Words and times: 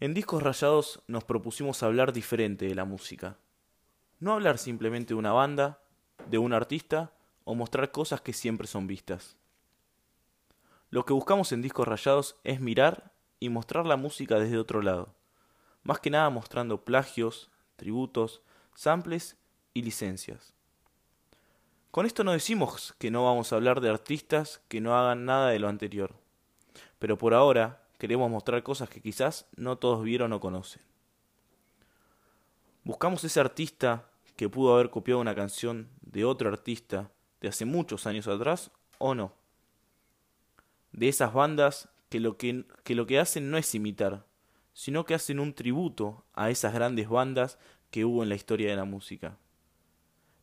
En 0.00 0.14
Discos 0.14 0.44
Rayados 0.44 1.02
nos 1.08 1.24
propusimos 1.24 1.82
hablar 1.82 2.12
diferente 2.12 2.66
de 2.66 2.76
la 2.76 2.84
música. 2.84 3.36
No 4.20 4.32
hablar 4.32 4.58
simplemente 4.58 5.08
de 5.08 5.18
una 5.18 5.32
banda, 5.32 5.80
de 6.30 6.38
un 6.38 6.52
artista 6.52 7.12
o 7.42 7.56
mostrar 7.56 7.90
cosas 7.90 8.20
que 8.20 8.32
siempre 8.32 8.68
son 8.68 8.86
vistas. 8.86 9.36
Lo 10.90 11.04
que 11.04 11.12
buscamos 11.12 11.50
en 11.50 11.62
Discos 11.62 11.88
Rayados 11.88 12.36
es 12.44 12.60
mirar 12.60 13.12
y 13.40 13.48
mostrar 13.48 13.86
la 13.86 13.96
música 13.96 14.38
desde 14.38 14.58
otro 14.58 14.82
lado, 14.82 15.16
más 15.82 15.98
que 15.98 16.10
nada 16.10 16.30
mostrando 16.30 16.84
plagios, 16.84 17.50
tributos, 17.74 18.40
samples 18.76 19.36
y 19.74 19.82
licencias. 19.82 20.54
Con 21.90 22.06
esto 22.06 22.22
no 22.22 22.30
decimos 22.30 22.94
que 23.00 23.10
no 23.10 23.24
vamos 23.24 23.52
a 23.52 23.56
hablar 23.56 23.80
de 23.80 23.90
artistas 23.90 24.62
que 24.68 24.80
no 24.80 24.96
hagan 24.96 25.24
nada 25.24 25.48
de 25.48 25.58
lo 25.58 25.66
anterior, 25.66 26.14
pero 27.00 27.18
por 27.18 27.34
ahora 27.34 27.87
queremos 27.98 28.30
mostrar 28.30 28.62
cosas 28.62 28.88
que 28.88 29.02
quizás 29.02 29.46
no 29.56 29.76
todos 29.76 30.02
vieron 30.02 30.32
o 30.32 30.40
conocen. 30.40 30.82
Buscamos 32.84 33.22
ese 33.24 33.40
artista 33.40 34.08
que 34.36 34.48
pudo 34.48 34.74
haber 34.74 34.90
copiado 34.90 35.20
una 35.20 35.34
canción 35.34 35.88
de 36.00 36.24
otro 36.24 36.48
artista 36.48 37.10
de 37.40 37.48
hace 37.48 37.64
muchos 37.64 38.06
años 38.06 38.28
atrás 38.28 38.70
o 38.98 39.14
no. 39.14 39.32
De 40.92 41.08
esas 41.08 41.32
bandas 41.32 41.88
que 42.08 42.20
lo 42.20 42.38
que, 42.38 42.64
que 42.84 42.94
lo 42.94 43.06
que 43.06 43.18
hacen 43.18 43.50
no 43.50 43.58
es 43.58 43.74
imitar, 43.74 44.24
sino 44.72 45.04
que 45.04 45.14
hacen 45.14 45.40
un 45.40 45.54
tributo 45.54 46.24
a 46.34 46.50
esas 46.50 46.72
grandes 46.72 47.08
bandas 47.08 47.58
que 47.90 48.04
hubo 48.04 48.22
en 48.22 48.28
la 48.28 48.36
historia 48.36 48.70
de 48.70 48.76
la 48.76 48.84
música. 48.84 49.36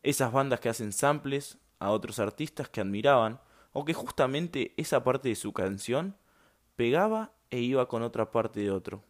Esas 0.02 0.30
bandas 0.30 0.60
que 0.60 0.68
hacen 0.68 0.92
samples 0.92 1.58
a 1.78 1.90
otros 1.90 2.18
artistas 2.18 2.68
que 2.68 2.80
admiraban 2.80 3.40
o 3.72 3.84
que 3.84 3.94
justamente 3.94 4.74
esa 4.76 5.02
parte 5.02 5.30
de 5.30 5.34
su 5.34 5.52
canción 5.52 6.16
pegaba 6.76 7.32
e 7.50 7.60
iba 7.60 7.88
con 7.88 8.02
otra 8.02 8.30
parte 8.30 8.60
de 8.60 8.70
otro. 8.70 9.02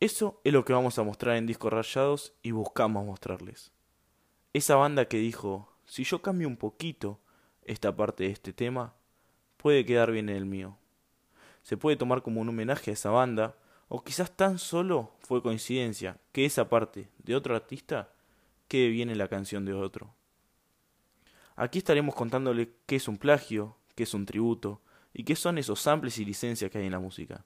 Eso 0.00 0.40
es 0.44 0.52
lo 0.52 0.64
que 0.64 0.72
vamos 0.72 0.98
a 0.98 1.02
mostrar 1.02 1.36
en 1.36 1.46
Discos 1.46 1.72
Rayados 1.72 2.32
y 2.42 2.52
buscamos 2.52 3.04
mostrarles. 3.04 3.72
Esa 4.52 4.76
banda 4.76 5.08
que 5.08 5.18
dijo, 5.18 5.72
si 5.86 6.04
yo 6.04 6.22
cambio 6.22 6.46
un 6.46 6.56
poquito 6.56 7.18
esta 7.64 7.94
parte 7.94 8.24
de 8.24 8.30
este 8.30 8.52
tema, 8.52 8.94
puede 9.56 9.84
quedar 9.84 10.12
bien 10.12 10.28
en 10.28 10.36
el 10.36 10.46
mío. 10.46 10.78
Se 11.62 11.76
puede 11.76 11.96
tomar 11.96 12.22
como 12.22 12.40
un 12.40 12.48
homenaje 12.48 12.90
a 12.90 12.94
esa 12.94 13.10
banda, 13.10 13.56
o 13.88 14.04
quizás 14.04 14.30
tan 14.36 14.58
solo 14.58 15.12
fue 15.20 15.42
coincidencia 15.42 16.18
que 16.32 16.44
esa 16.44 16.68
parte 16.68 17.08
de 17.18 17.34
otro 17.34 17.56
artista 17.56 18.12
quede 18.68 18.88
bien 18.88 19.10
en 19.10 19.18
la 19.18 19.28
canción 19.28 19.64
de 19.64 19.74
otro. 19.74 20.14
Aquí 21.56 21.78
estaremos 21.78 22.14
contándole 22.14 22.72
qué 22.86 22.96
es 22.96 23.08
un 23.08 23.18
plagio, 23.18 23.76
qué 23.96 24.04
es 24.04 24.14
un 24.14 24.26
tributo, 24.26 24.80
y 25.12 25.24
qué 25.24 25.36
son 25.36 25.58
esos 25.58 25.80
samples 25.80 26.18
y 26.18 26.24
licencias 26.24 26.70
que 26.70 26.78
hay 26.78 26.86
en 26.86 26.92
la 26.92 26.98
música. 26.98 27.44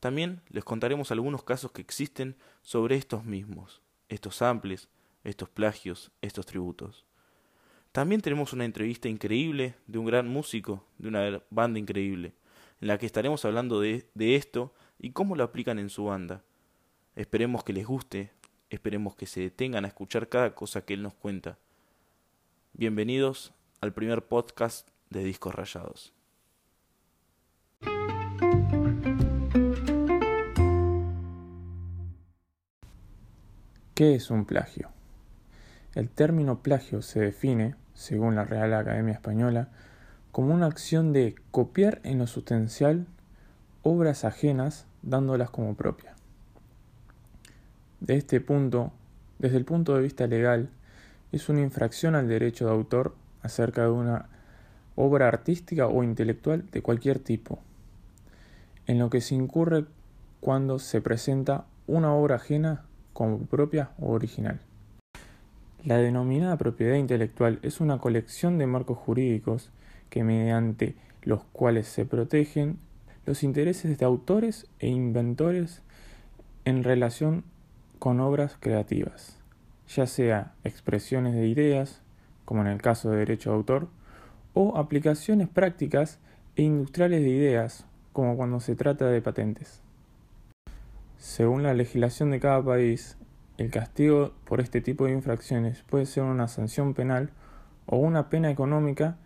También 0.00 0.42
les 0.48 0.64
contaremos 0.64 1.10
algunos 1.10 1.42
casos 1.42 1.72
que 1.72 1.82
existen 1.82 2.36
sobre 2.62 2.96
estos 2.96 3.24
mismos, 3.24 3.82
estos 4.08 4.36
samples, 4.36 4.88
estos 5.24 5.48
plagios, 5.48 6.10
estos 6.22 6.46
tributos. 6.46 7.04
También 7.92 8.20
tenemos 8.20 8.52
una 8.52 8.64
entrevista 8.64 9.08
increíble 9.08 9.74
de 9.86 9.98
un 9.98 10.06
gran 10.06 10.28
músico, 10.28 10.84
de 10.98 11.08
una 11.08 11.42
banda 11.50 11.78
increíble, 11.78 12.34
en 12.80 12.88
la 12.88 12.98
que 12.98 13.06
estaremos 13.06 13.44
hablando 13.44 13.80
de, 13.80 14.06
de 14.14 14.36
esto 14.36 14.74
y 14.98 15.12
cómo 15.12 15.34
lo 15.34 15.44
aplican 15.44 15.78
en 15.78 15.90
su 15.90 16.04
banda. 16.04 16.44
Esperemos 17.14 17.64
que 17.64 17.72
les 17.72 17.86
guste, 17.86 18.32
esperemos 18.68 19.16
que 19.16 19.26
se 19.26 19.40
detengan 19.40 19.84
a 19.84 19.88
escuchar 19.88 20.28
cada 20.28 20.54
cosa 20.54 20.84
que 20.84 20.94
él 20.94 21.02
nos 21.02 21.14
cuenta. 21.14 21.58
Bienvenidos 22.74 23.54
al 23.80 23.94
primer 23.94 24.26
podcast 24.26 24.88
de 25.08 25.24
Discos 25.24 25.54
Rayados. 25.54 26.15
¿Qué 33.96 34.14
es 34.14 34.30
un 34.30 34.44
plagio? 34.44 34.90
El 35.94 36.10
término 36.10 36.58
plagio 36.58 37.00
se 37.00 37.18
define, 37.18 37.76
según 37.94 38.34
la 38.34 38.44
Real 38.44 38.74
Academia 38.74 39.14
Española, 39.14 39.68
como 40.32 40.52
una 40.52 40.66
acción 40.66 41.14
de 41.14 41.34
copiar 41.50 42.02
en 42.04 42.18
lo 42.18 42.26
sustancial 42.26 43.06
obras 43.82 44.26
ajenas 44.26 44.84
dándolas 45.00 45.48
como 45.48 45.76
propia. 45.76 46.14
De 48.00 48.16
este 48.18 48.38
punto, 48.38 48.92
desde 49.38 49.56
el 49.56 49.64
punto 49.64 49.94
de 49.94 50.02
vista 50.02 50.26
legal, 50.26 50.68
es 51.32 51.48
una 51.48 51.62
infracción 51.62 52.14
al 52.14 52.28
derecho 52.28 52.66
de 52.66 52.72
autor 52.72 53.14
acerca 53.40 53.84
de 53.84 53.92
una 53.92 54.28
obra 54.94 55.26
artística 55.26 55.86
o 55.86 56.04
intelectual 56.04 56.70
de 56.70 56.82
cualquier 56.82 57.18
tipo, 57.18 57.60
en 58.86 58.98
lo 58.98 59.08
que 59.08 59.22
se 59.22 59.36
incurre 59.36 59.86
cuando 60.40 60.80
se 60.80 61.00
presenta 61.00 61.64
una 61.86 62.12
obra 62.12 62.36
ajena 62.36 62.84
como 63.16 63.38
propia 63.38 63.92
o 63.98 64.12
original. 64.12 64.60
La 65.82 65.96
denominada 65.96 66.58
propiedad 66.58 66.96
intelectual 66.96 67.60
es 67.62 67.80
una 67.80 67.96
colección 67.96 68.58
de 68.58 68.66
marcos 68.66 68.98
jurídicos 68.98 69.70
que 70.10 70.22
mediante 70.22 70.96
los 71.22 71.42
cuales 71.44 71.88
se 71.88 72.04
protegen 72.04 72.76
los 73.24 73.42
intereses 73.42 73.96
de 73.96 74.04
autores 74.04 74.66
e 74.80 74.88
inventores 74.88 75.80
en 76.66 76.84
relación 76.84 77.44
con 77.98 78.20
obras 78.20 78.58
creativas, 78.60 79.38
ya 79.88 80.06
sea 80.06 80.52
expresiones 80.62 81.34
de 81.34 81.48
ideas, 81.48 82.02
como 82.44 82.60
en 82.60 82.66
el 82.66 82.82
caso 82.82 83.08
de 83.08 83.16
derecho 83.16 83.48
de 83.48 83.56
autor, 83.56 83.88
o 84.52 84.76
aplicaciones 84.76 85.48
prácticas 85.48 86.18
e 86.54 86.64
industriales 86.64 87.22
de 87.22 87.30
ideas, 87.30 87.86
como 88.12 88.36
cuando 88.36 88.60
se 88.60 88.76
trata 88.76 89.06
de 89.06 89.22
patentes. 89.22 89.85
Según 91.18 91.62
la 91.62 91.74
legislación 91.74 92.30
de 92.30 92.40
cada 92.40 92.62
país, 92.62 93.16
el 93.58 93.70
castigo 93.70 94.32
por 94.44 94.60
este 94.60 94.80
tipo 94.80 95.06
de 95.06 95.12
infracciones 95.12 95.82
puede 95.82 96.06
ser 96.06 96.24
una 96.24 96.46
sanción 96.46 96.94
penal 96.94 97.30
o 97.86 97.96
una 97.96 98.28
pena 98.28 98.50
económica 98.50 99.16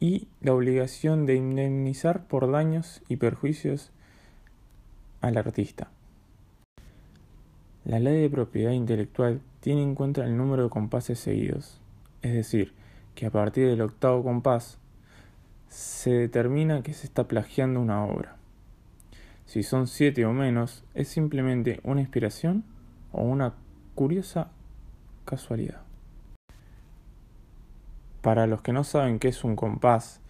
y 0.00 0.28
la 0.40 0.52
obligación 0.52 1.24
de 1.24 1.36
indemnizar 1.36 2.26
por 2.26 2.50
daños 2.50 3.02
y 3.08 3.16
perjuicios 3.16 3.92
al 5.20 5.36
artista. 5.36 5.90
La 7.84 8.00
ley 8.00 8.20
de 8.20 8.30
propiedad 8.30 8.72
intelectual 8.72 9.40
tiene 9.60 9.82
en 9.82 9.94
cuenta 9.94 10.24
el 10.24 10.36
número 10.36 10.64
de 10.64 10.70
compases 10.70 11.20
seguidos, 11.20 11.80
es 12.22 12.34
decir, 12.34 12.74
que 13.14 13.26
a 13.26 13.30
partir 13.30 13.68
del 13.68 13.80
octavo 13.80 14.24
compás 14.24 14.78
se 15.68 16.10
determina 16.10 16.82
que 16.82 16.92
se 16.92 17.06
está 17.06 17.28
plagiando 17.28 17.80
una 17.80 18.04
obra. 18.04 18.36
Si 19.46 19.62
son 19.62 19.86
siete 19.86 20.26
o 20.26 20.32
menos, 20.32 20.84
es 20.94 21.08
simplemente 21.08 21.80
una 21.84 22.00
inspiración 22.00 22.64
o 23.12 23.22
una 23.22 23.54
curiosa 23.94 24.50
casualidad. 25.24 25.82
Para 28.22 28.48
los 28.48 28.60
que 28.60 28.72
no 28.72 28.82
saben 28.82 29.20
qué 29.20 29.28
es 29.28 29.44
un 29.44 29.54
compás, 29.54 30.20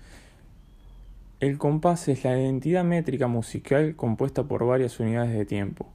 el 1.41 1.59
compás 1.59 2.09
es 2.09 2.25
la 2.25 2.39
identidad 2.39 2.85
métrica 2.85 3.27
musical 3.27 3.97
compuesta 3.97 4.45
por 4.45 4.67
varias 4.67 5.01
unidades 5.01 5.33
de 5.33 5.47
tiempo, 5.47 5.89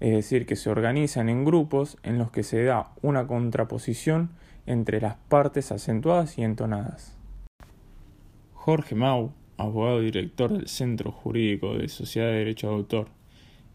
es 0.00 0.12
decir, 0.12 0.44
que 0.44 0.56
se 0.56 0.70
organizan 0.70 1.28
en 1.28 1.44
grupos 1.44 1.98
en 2.02 2.18
los 2.18 2.32
que 2.32 2.42
se 2.42 2.64
da 2.64 2.90
una 3.00 3.26
contraposición 3.28 4.30
entre 4.66 5.00
las 5.00 5.16
partes 5.28 5.70
acentuadas 5.70 6.36
y 6.38 6.42
entonadas. 6.42 7.16
Jorge 8.54 8.94
Mau, 8.94 9.32
abogado 9.56 10.00
director 10.00 10.52
del 10.52 10.68
Centro 10.68 11.12
Jurídico 11.12 11.74
de 11.74 11.88
Sociedad 11.88 12.28
de 12.28 12.38
Derecho 12.38 12.68
de 12.68 12.74
Autor, 12.74 13.08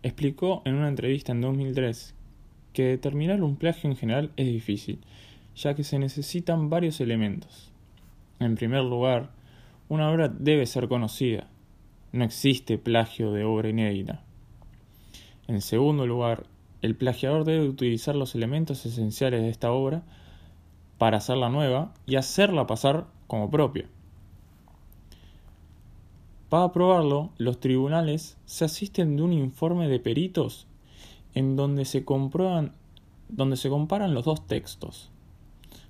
explicó 0.04 0.62
en 0.66 0.76
una 0.76 0.88
entrevista 0.88 1.32
en 1.32 1.42
2003 1.42 2.16
que 2.74 2.84
determinar 2.84 3.42
un 3.42 3.56
plagio 3.56 3.90
en 3.90 3.98
general 3.98 4.32
es 4.38 4.48
difícil, 4.48 5.00
ya 5.56 5.74
que 5.74 5.84
se 5.84 6.00
necesitan 6.00 6.70
varios 6.70 7.02
elementos. 7.02 7.72
En 8.40 8.56
primer 8.56 8.84
lugar, 8.84 9.32
una 9.90 10.10
obra 10.10 10.30
debe 10.30 10.66
ser 10.66 10.88
conocida. 10.88 11.48
No 12.12 12.24
existe 12.24 12.78
plagio 12.78 13.32
de 13.32 13.44
obra 13.44 13.70
inédita. 13.70 14.22
En 15.48 15.62
segundo 15.62 16.06
lugar, 16.06 16.46
el 16.82 16.96
plagiador 16.96 17.44
debe 17.44 17.68
utilizar 17.68 18.16
los 18.16 18.36
elementos 18.36 18.86
esenciales 18.86 19.42
de 19.42 19.50
esta 19.50 19.72
obra 19.72 20.04
para 20.98 21.18
hacerla 21.18 21.50
nueva 21.50 21.94
y 22.06 22.16
hacerla 22.16 22.68
pasar 22.68 23.08
como 23.28 23.50
propia. 23.50 23.86
Para 26.50 26.72
probarlo, 26.72 27.30
los 27.38 27.60
tribunales 27.60 28.38
se 28.46 28.66
asisten 28.66 29.16
de 29.16 29.22
un 29.22 29.34
informe 29.34 29.88
de 29.88 30.00
peritos 30.00 30.66
en 31.36 31.56
donde 31.56 31.86
se 31.86 32.04
comprueban 32.04 32.74
donde 33.30 33.58
se 33.58 33.70
comparan 33.70 34.16
los 34.16 34.26
dos 34.26 34.48
textos. 34.48 35.12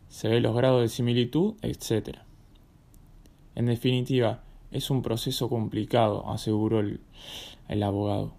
Se 0.10 0.28
ve 0.28 0.42
los 0.42 0.54
grados 0.54 0.82
de 0.82 0.90
similitud, 0.90 1.54
etc. 1.62 2.18
En 3.56 3.68
definitiva, 3.68 4.44
es 4.72 4.90
un 4.90 5.02
proceso 5.02 5.48
complicado, 5.48 6.30
aseguró 6.30 6.82
el, 6.82 7.00
el 7.70 7.82
abogado. 7.82 8.34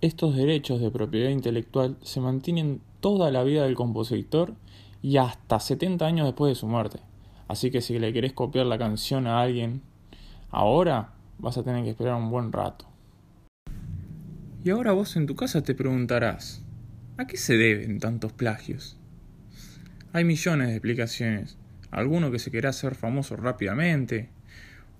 Estos 0.00 0.34
derechos 0.34 0.80
de 0.80 0.90
propiedad 0.90 1.28
intelectual 1.28 1.98
se 2.00 2.20
mantienen 2.20 2.80
toda 3.00 3.30
la 3.30 3.44
vida 3.44 3.64
del 3.64 3.74
compositor 3.74 4.54
y 5.02 5.18
hasta 5.18 5.60
70 5.60 6.06
años 6.06 6.26
después 6.26 6.50
de 6.50 6.58
su 6.58 6.66
muerte. 6.66 7.00
Así 7.46 7.70
que 7.70 7.82
si 7.82 7.98
le 7.98 8.12
querés 8.14 8.32
copiar 8.32 8.64
la 8.66 8.78
canción 8.78 9.26
a 9.26 9.42
alguien 9.42 9.82
Ahora 10.54 11.14
vas 11.38 11.56
a 11.56 11.62
tener 11.62 11.82
que 11.82 11.90
esperar 11.90 12.14
un 12.14 12.30
buen 12.30 12.52
rato. 12.52 12.86
Y 14.62 14.68
ahora 14.68 14.92
vos 14.92 15.16
en 15.16 15.26
tu 15.26 15.34
casa 15.34 15.62
te 15.62 15.74
preguntarás, 15.74 16.62
¿a 17.16 17.26
qué 17.26 17.38
se 17.38 17.56
deben 17.56 17.98
tantos 17.98 18.34
plagios? 18.34 19.00
Hay 20.12 20.24
millones 20.24 20.68
de 20.68 20.74
explicaciones, 20.74 21.56
alguno 21.90 22.30
que 22.30 22.38
se 22.38 22.50
quiera 22.50 22.68
hacer 22.68 22.94
famoso 22.94 23.34
rápidamente, 23.34 24.28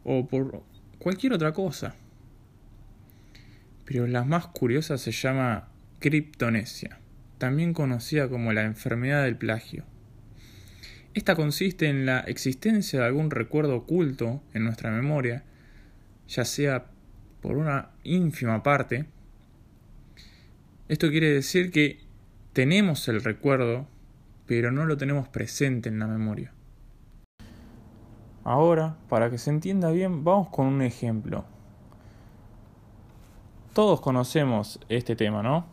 o 0.05 0.27
por 0.27 0.65
cualquier 0.99 1.35
otra 1.35 1.53
cosa. 1.53 1.97
Pero 3.85 4.07
la 4.07 4.25
más 4.25 4.47
curiosa 4.47 4.97
se 4.97 5.13
llama 5.13 5.69
criptonesia, 5.99 6.99
también 7.37 7.75
conocida 7.75 8.31
como 8.31 8.55
la 8.55 8.63
enfermedad 8.63 9.25
del 9.25 9.37
plagio. 9.37 9.85
Esta 11.15 11.37
consiste 11.37 11.89
en 11.91 12.07
la 12.07 12.21
existencia 12.21 13.01
de 13.01 13.07
algún 13.07 13.31
recuerdo 13.31 13.77
oculto 13.77 14.41
en 14.55 14.65
nuestra 14.65 14.91
memoria, 14.91 15.45
ya 16.27 16.47
sea 16.47 16.87
por 17.43 17.59
una 17.59 17.91
ínfima 18.03 18.63
parte. 18.63 19.05
Esto 20.89 21.11
quiere 21.11 21.29
decir 21.31 21.71
que 21.71 22.01
tenemos 22.55 23.09
el 23.09 23.23
recuerdo, 23.23 23.87
pero 24.47 24.73
no 24.73 24.87
lo 24.87 24.97
tenemos 24.97 25.29
presente 25.29 25.91
en 25.91 25.99
la 25.99 26.07
memoria. 26.07 26.53
Ahora, 28.45 28.97
para 29.11 29.31
que 29.31 29.37
se 29.37 29.51
entienda 29.51 29.91
bien, 29.91 30.25
vamos 30.25 30.49
con 30.49 30.67
un 30.67 30.81
ejemplo. 30.81 31.45
Todos 33.75 34.01
conocemos 34.01 34.81
este 34.89 35.15
tema, 35.15 35.43
¿no? 35.43 35.67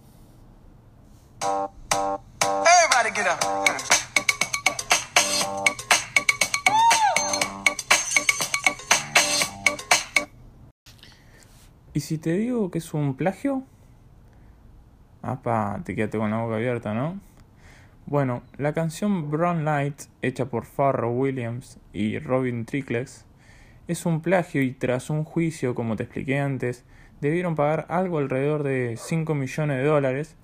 ¿Y 12.00 12.01
si 12.01 12.18
te 12.18 12.31
digo 12.31 12.72
que 12.72 12.78
es 12.78 12.94
un 12.94 13.13
plagio? 13.13 13.66
Apa, 15.22 15.81
te 15.84 15.96
quedaste 15.96 16.18
con 16.18 16.31
la 16.31 16.42
boca 16.42 16.56
abierta, 16.56 16.94
¿no? 16.94 17.19
Bueno, 18.06 18.42
la 18.57 18.72
canción 18.72 19.30
Brown 19.30 19.66
Light, 19.66 20.04
hecha 20.22 20.46
por 20.46 20.63
Pharrell 20.63 21.12
Williams 21.12 21.78
y 21.92 22.18
Robin 22.19 22.63
Trickles, 22.63 23.25
es 23.90 24.06
un 24.06 24.22
plagio 24.22 24.62
y 24.62 24.72
tras 24.72 25.10
un 25.10 25.25
juicio, 25.25 25.75
como 25.75 25.98
te 25.98 26.04
expliqué 26.04 26.40
antes, 26.40 26.86
debieron 27.19 27.56
pagar 27.56 27.86
algo 27.90 28.19
alrededor 28.19 28.63
de 28.63 28.95
5 28.95 29.36
millones 29.36 29.80
de 29.80 29.84
dólares 29.84 30.38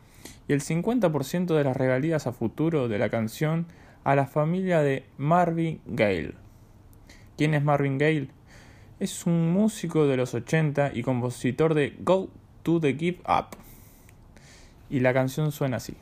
y 0.50 0.52
el 0.52 0.60
50% 0.60 1.56
de 1.56 1.64
las 1.64 1.78
regalías 1.78 2.28
a 2.28 2.34
futuro 2.34 2.90
de 2.90 3.00
la 3.00 3.08
canción 3.08 3.66
a 4.04 4.14
la 4.16 4.28
familia 4.28 4.82
de 4.82 5.06
Marvin 5.18 5.80
Gaye. 5.86 6.34
¿Quién 7.38 7.54
es 7.54 7.64
Marvin 7.64 7.98
Gaye? 7.98 8.28
Es 8.98 9.26
un 9.26 9.52
músico 9.52 10.08
de 10.08 10.16
los 10.16 10.34
80 10.34 10.92
y 10.94 11.04
compositor 11.04 11.74
de 11.74 11.98
Go 12.00 12.30
to 12.64 12.80
the 12.80 12.96
Give 12.96 13.20
Up. 13.28 13.58
Y 14.90 15.02
la 15.02 15.14
canción 15.14 15.52
suena 15.52 15.78
así. 15.78 15.98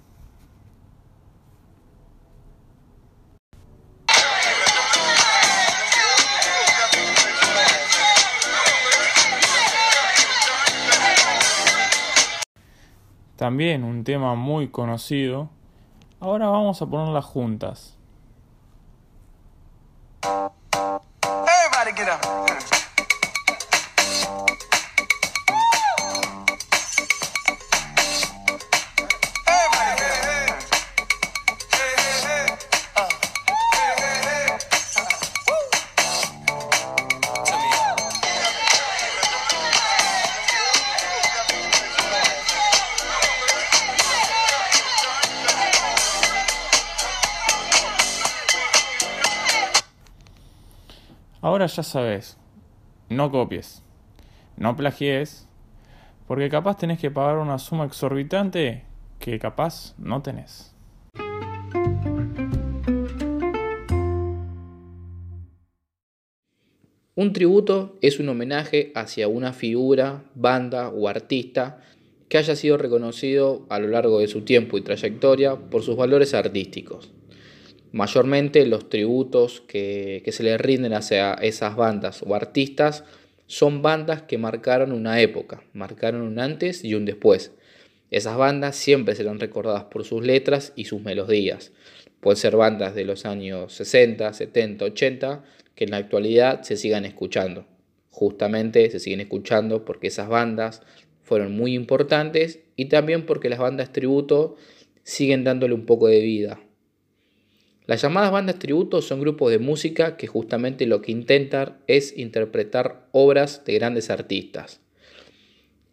También 13.36 13.84
un 13.84 14.04
tema 14.04 14.36
muy 14.36 14.68
conocido. 14.68 15.50
Ahora 16.20 16.48
vamos 16.50 16.80
a 16.84 16.86
ponerlas 16.86 17.26
juntas. 17.26 17.98
Ahora 51.64 51.76
ya 51.76 51.84
sabes, 51.84 52.38
no 53.08 53.32
copies, 53.32 53.84
no 54.58 54.76
plagies, 54.76 55.48
porque 56.28 56.50
capaz 56.50 56.78
tenés 56.78 57.00
que 57.00 57.10
pagar 57.10 57.38
una 57.38 57.58
suma 57.58 57.86
exorbitante 57.86 58.84
que 59.18 59.40
capaz 59.40 59.96
no 59.98 60.22
tenés. 60.22 60.76
Un 67.16 67.32
tributo 67.32 67.98
es 68.02 68.20
un 68.20 68.28
homenaje 68.28 68.92
hacia 68.94 69.30
una 69.30 69.54
figura, 69.54 70.26
banda 70.36 70.90
o 70.90 71.08
artista 71.08 71.80
que 72.28 72.40
haya 72.40 72.58
sido 72.58 72.76
reconocido 72.76 73.66
a 73.70 73.80
lo 73.80 73.88
largo 73.88 74.20
de 74.20 74.28
su 74.28 74.42
tiempo 74.42 74.78
y 74.78 74.82
trayectoria 74.82 75.56
por 75.56 75.82
sus 75.82 75.96
valores 75.96 76.34
artísticos. 76.34 77.14
Mayormente 77.94 78.66
los 78.66 78.90
tributos 78.90 79.62
que, 79.68 80.24
se 80.28 80.42
le 80.42 80.58
rinden 80.58 80.94
hacia 80.94 81.36
esas 81.36 81.76
bandas 81.76 82.24
o 82.26 82.34
artistas 82.34 83.04
son 83.46 83.84
bandas 83.84 84.24
que 84.24 84.40
marcaron 84.40 84.92
una 84.92 85.22
época, 85.22 85.64
marcaron 85.74 86.24
un 86.24 86.40
antes 86.40 86.84
y 86.84 86.96
un 86.96 87.06
después. 87.06 87.52
Esas 88.10 88.36
bandas 88.36 88.76
siempre 88.76 89.14
serán 89.14 89.40
recordadas 89.40 89.84
por 89.84 90.06
sus 90.06 90.26
letras 90.26 90.74
y 90.76 90.86
sus 90.86 91.04
melodías. 91.04 91.72
Pueden 92.20 92.38
ser 92.38 92.56
bandas 92.56 92.96
de 92.96 93.06
los 93.06 93.28
años 93.28 93.74
60, 93.74 94.34
70, 94.34 94.86
80 94.86 95.44
que 95.76 95.84
en 95.84 95.92
la 95.92 95.98
actualidad 95.98 96.64
se 96.64 96.78
sigan 96.78 97.06
escuchando. 97.06 97.68
Justamente 98.10 98.90
se 98.90 99.00
siguen 99.00 99.20
escuchando 99.20 99.86
porque 99.86 100.08
esas 100.08 100.30
bandas 100.30 100.82
fueron 101.22 101.56
muy 101.56 101.76
importantes 101.76 102.60
y 102.76 102.86
también 102.86 103.28
porque 103.28 103.50
las 103.50 103.60
bandas 103.60 103.94
tributo 103.94 104.56
siguen 105.04 105.44
dándole 105.44 105.76
un 105.76 105.86
poco 105.86 106.08
de 106.08 106.22
vida, 106.22 106.60
las 107.86 108.02
llamadas 108.02 108.32
bandas 108.32 108.60
tributo 108.60 109.02
son 109.02 109.20
grupos 109.20 109.52
de 109.52 109.60
música 109.60 110.16
que 110.16 110.28
justamente 110.28 110.86
lo 110.86 111.02
que 111.02 111.12
intentan 111.12 111.80
es 111.88 112.18
interpretar 112.18 113.08
obras 113.12 113.66
de 113.66 113.74
grandes 113.74 114.10
artistas. 114.10 114.80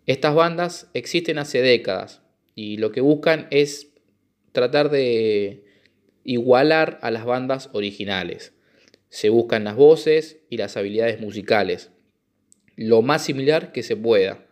Estas 0.07 0.35
bandas 0.35 0.89
existen 0.95 1.39
hace 1.39 1.63
décadas 1.63 2.23
y 2.55 2.77
lo 2.77 2.93
que 2.93 3.01
buscan 3.01 3.49
es 3.51 3.89
tratar 4.53 4.91
de 4.91 5.65
igualar 6.23 7.01
a 7.03 7.11
las 7.11 7.25
bandas 7.25 7.71
originales. 7.73 8.53
Se 9.09 9.29
buscan 9.29 9.65
las 9.65 9.75
voces 9.75 10.39
y 10.49 10.59
las 10.59 10.77
habilidades 10.77 11.21
musicales, 11.21 11.91
lo 12.77 13.03
más 13.03 13.25
similar 13.25 13.73
que 13.73 13.83
se 13.83 13.97
pueda. 13.97 14.47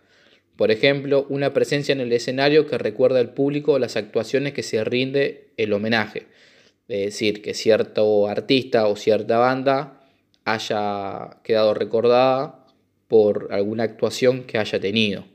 Por 0.57 0.73
ejemplo, 0.73 1.25
una 1.29 1.55
presencia 1.55 1.93
en 1.93 2.01
el 2.01 2.13
escenario 2.13 2.67
que 2.67 2.79
recuerda 2.79 3.21
al 3.21 3.33
público 3.33 3.79
las 3.79 3.97
actuaciones 3.97 4.55
que 4.55 4.65
se 4.65 4.83
rinde 4.83 5.51
el 5.57 5.73
homenaje 5.73 6.27
es 6.89 7.05
decir, 7.05 7.43
que 7.43 7.55
cierto 7.55 8.27
artista 8.27 8.89
o 8.89 8.97
cierta 8.97 9.39
banda 9.39 10.01
haya 10.45 11.39
quedado 11.43 11.75
recordada 11.75 12.67
por 13.07 13.49
alguna 13.53 13.85
actuación 13.85 14.45
que 14.45 14.59
haya 14.59 14.81
tenido. 14.81 15.27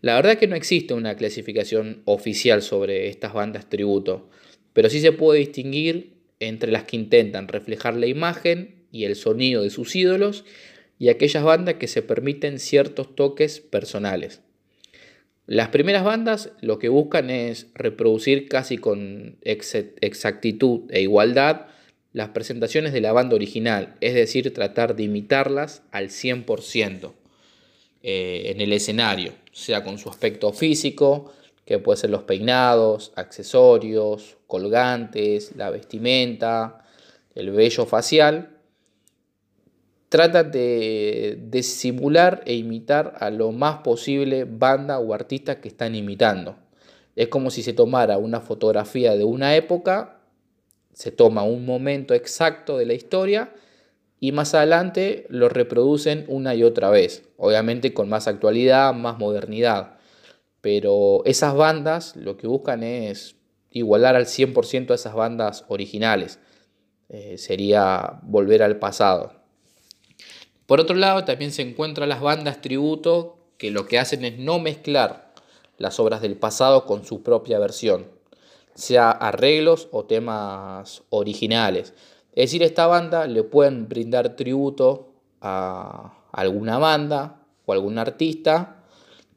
La 0.00 0.14
verdad 0.14 0.32
es 0.32 0.38
que 0.38 0.46
no 0.46 0.56
existe 0.56 0.94
una 0.94 1.14
clasificación 1.14 2.02
oficial 2.06 2.62
sobre 2.62 3.08
estas 3.08 3.34
bandas 3.34 3.68
tributo, 3.68 4.30
pero 4.72 4.88
sí 4.88 5.00
se 5.00 5.12
puede 5.12 5.40
distinguir 5.40 6.14
entre 6.38 6.72
las 6.72 6.84
que 6.84 6.96
intentan 6.96 7.48
reflejar 7.48 7.94
la 7.94 8.06
imagen 8.06 8.86
y 8.92 9.04
el 9.04 9.16
sonido 9.16 9.62
de 9.62 9.68
sus 9.68 9.94
ídolos 9.94 10.44
y 10.98 11.10
aquellas 11.10 11.44
bandas 11.44 11.74
que 11.74 11.86
se 11.86 12.02
permiten 12.02 12.58
ciertos 12.58 13.14
toques 13.14 13.60
personales. 13.60 14.40
Las 15.50 15.70
primeras 15.70 16.04
bandas 16.04 16.52
lo 16.60 16.78
que 16.78 16.88
buscan 16.88 17.28
es 17.28 17.66
reproducir 17.74 18.48
casi 18.48 18.78
con 18.78 19.36
exactitud 19.42 20.82
e 20.90 21.00
igualdad 21.00 21.62
las 22.12 22.28
presentaciones 22.28 22.92
de 22.92 23.00
la 23.00 23.10
banda 23.10 23.34
original, 23.34 23.96
es 24.00 24.14
decir, 24.14 24.54
tratar 24.54 24.94
de 24.94 25.02
imitarlas 25.02 25.82
al 25.90 26.10
100% 26.10 27.14
eh, 28.04 28.42
en 28.46 28.60
el 28.60 28.72
escenario, 28.72 29.32
sea 29.50 29.82
con 29.82 29.98
su 29.98 30.08
aspecto 30.08 30.52
físico, 30.52 31.32
que 31.66 31.80
puede 31.80 31.96
ser 31.96 32.10
los 32.10 32.22
peinados, 32.22 33.12
accesorios, 33.16 34.36
colgantes, 34.46 35.56
la 35.56 35.70
vestimenta, 35.70 36.84
el 37.34 37.50
vello 37.50 37.86
facial, 37.86 38.50
trata 40.10 40.42
de, 40.42 41.60
simular 41.62 42.42
e 42.44 42.54
imitar 42.54 43.14
a 43.20 43.30
lo 43.30 43.52
más 43.52 43.78
posible 43.78 44.44
banda 44.44 44.98
o 44.98 45.14
artista 45.14 45.60
que 45.60 45.68
están 45.68 45.94
imitando. 45.94 46.56
Es 47.16 47.28
como 47.28 47.50
si 47.50 47.62
se 47.62 47.72
tomara 47.72 48.18
una 48.18 48.40
fotografía 48.40 49.16
de 49.16 49.24
una 49.24 49.54
época, 49.54 50.20
se 50.92 51.12
toma 51.12 51.44
un 51.44 51.64
momento 51.64 52.12
exacto 52.12 52.76
de 52.76 52.86
la 52.86 52.94
historia 52.94 53.54
y 54.18 54.32
más 54.32 54.52
adelante 54.52 55.26
lo 55.30 55.48
reproducen 55.48 56.24
una 56.26 56.56
y 56.56 56.64
otra 56.64 56.90
vez, 56.90 57.22
obviamente 57.36 57.94
con 57.94 58.08
más 58.08 58.26
actualidad, 58.26 58.92
más 58.92 59.18
modernidad. 59.18 59.98
pero 60.60 61.22
esas 61.24 61.54
bandas 61.54 62.16
lo 62.16 62.36
que 62.36 62.46
buscan 62.46 62.82
es 62.82 63.36
igualar 63.70 64.16
al 64.16 64.26
100% 64.26 64.90
a 64.90 64.94
esas 64.94 65.14
bandas 65.14 65.64
originales. 65.68 66.38
Eh, 67.08 67.38
sería 67.38 68.20
volver 68.22 68.62
al 68.62 68.78
pasado. 68.78 69.39
Por 70.70 70.78
otro 70.78 70.94
lado, 70.94 71.24
también 71.24 71.50
se 71.50 71.62
encuentran 71.62 72.08
las 72.08 72.20
bandas 72.20 72.60
tributo 72.60 73.38
que 73.58 73.72
lo 73.72 73.88
que 73.88 73.98
hacen 73.98 74.24
es 74.24 74.38
no 74.38 74.60
mezclar 74.60 75.34
las 75.78 75.98
obras 75.98 76.22
del 76.22 76.36
pasado 76.36 76.86
con 76.86 77.04
su 77.04 77.24
propia 77.24 77.58
versión, 77.58 78.06
sea 78.76 79.10
arreglos 79.10 79.88
o 79.90 80.04
temas 80.04 81.02
originales. 81.10 81.92
Es 82.36 82.52
decir, 82.52 82.62
esta 82.62 82.86
banda 82.86 83.26
le 83.26 83.42
pueden 83.42 83.88
brindar 83.88 84.36
tributo 84.36 85.12
a 85.40 86.16
alguna 86.30 86.78
banda 86.78 87.42
o 87.66 87.72
algún 87.72 87.98
artista, 87.98 88.84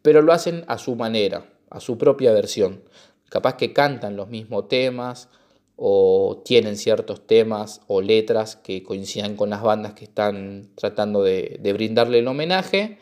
pero 0.04 0.22
lo 0.22 0.34
hacen 0.34 0.64
a 0.68 0.78
su 0.78 0.96
manera, 0.96 1.48
a 1.72 1.80
su 1.80 1.98
propia 1.98 2.32
versión. 2.32 2.84
Capaz 3.30 3.56
que 3.56 3.74
cantan 3.74 4.16
los 4.16 4.30
mismos 4.30 4.68
temas, 4.68 5.30
o 5.76 6.42
tienen 6.46 6.78
ciertos 6.78 7.26
temas 7.26 7.82
o 7.88 8.02
letras 8.02 8.56
que 8.56 8.84
coincidan 8.84 9.36
con 9.36 9.50
las 9.50 9.62
bandas 9.62 9.94
que 9.94 10.06
están 10.06 10.70
tratando 10.76 11.24
de, 11.24 11.60
brindarle 11.74 12.20
el 12.20 12.28
homenaje, 12.28 12.98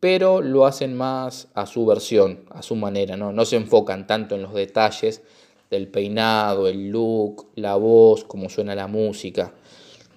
pero 0.00 0.40
lo 0.40 0.66
hacen 0.66 0.96
más 0.96 1.48
a 1.54 1.66
su 1.66 1.84
versión, 1.86 2.44
a 2.50 2.62
su 2.62 2.76
manera, 2.76 3.16
¿no? 3.16 3.32
no 3.32 3.44
se 3.44 3.56
enfocan 3.56 4.06
tanto 4.06 4.34
en 4.34 4.42
los 4.42 4.54
detalles 4.54 5.22
del 5.70 5.88
peinado, 5.88 6.68
el 6.68 6.90
look, 6.90 7.48
la 7.56 7.74
voz, 7.76 8.24
cómo 8.24 8.48
suena 8.48 8.74
la 8.74 8.86
música. 8.86 9.54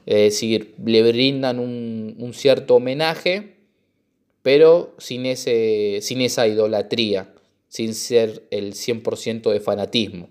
Es 0.06 0.34
decir, 0.34 0.76
le 0.86 1.02
brindan 1.12 1.60
un, 1.60 2.16
un 2.20 2.34
cierto 2.34 2.76
homenaje, 2.76 3.56
pero 4.44 4.94
sin, 5.00 5.26
ese, 5.26 6.00
sin 6.02 6.22
esa 6.22 6.48
idolatría, 6.48 7.34
sin 7.68 7.94
ser 7.94 8.48
el 8.52 8.74
100% 8.74 9.52
de 9.52 9.60
fanatismo 9.60 10.30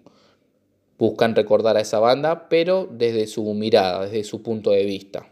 buscan 0.99 1.35
recordar 1.35 1.77
a 1.77 1.81
esa 1.81 1.99
banda, 1.99 2.49
pero 2.49 2.89
desde 2.91 3.27
su 3.27 3.45
mirada, 3.55 4.05
desde 4.05 4.25
su 4.25 4.43
punto 4.43 4.71
de 4.71 4.85
vista. 4.85 5.29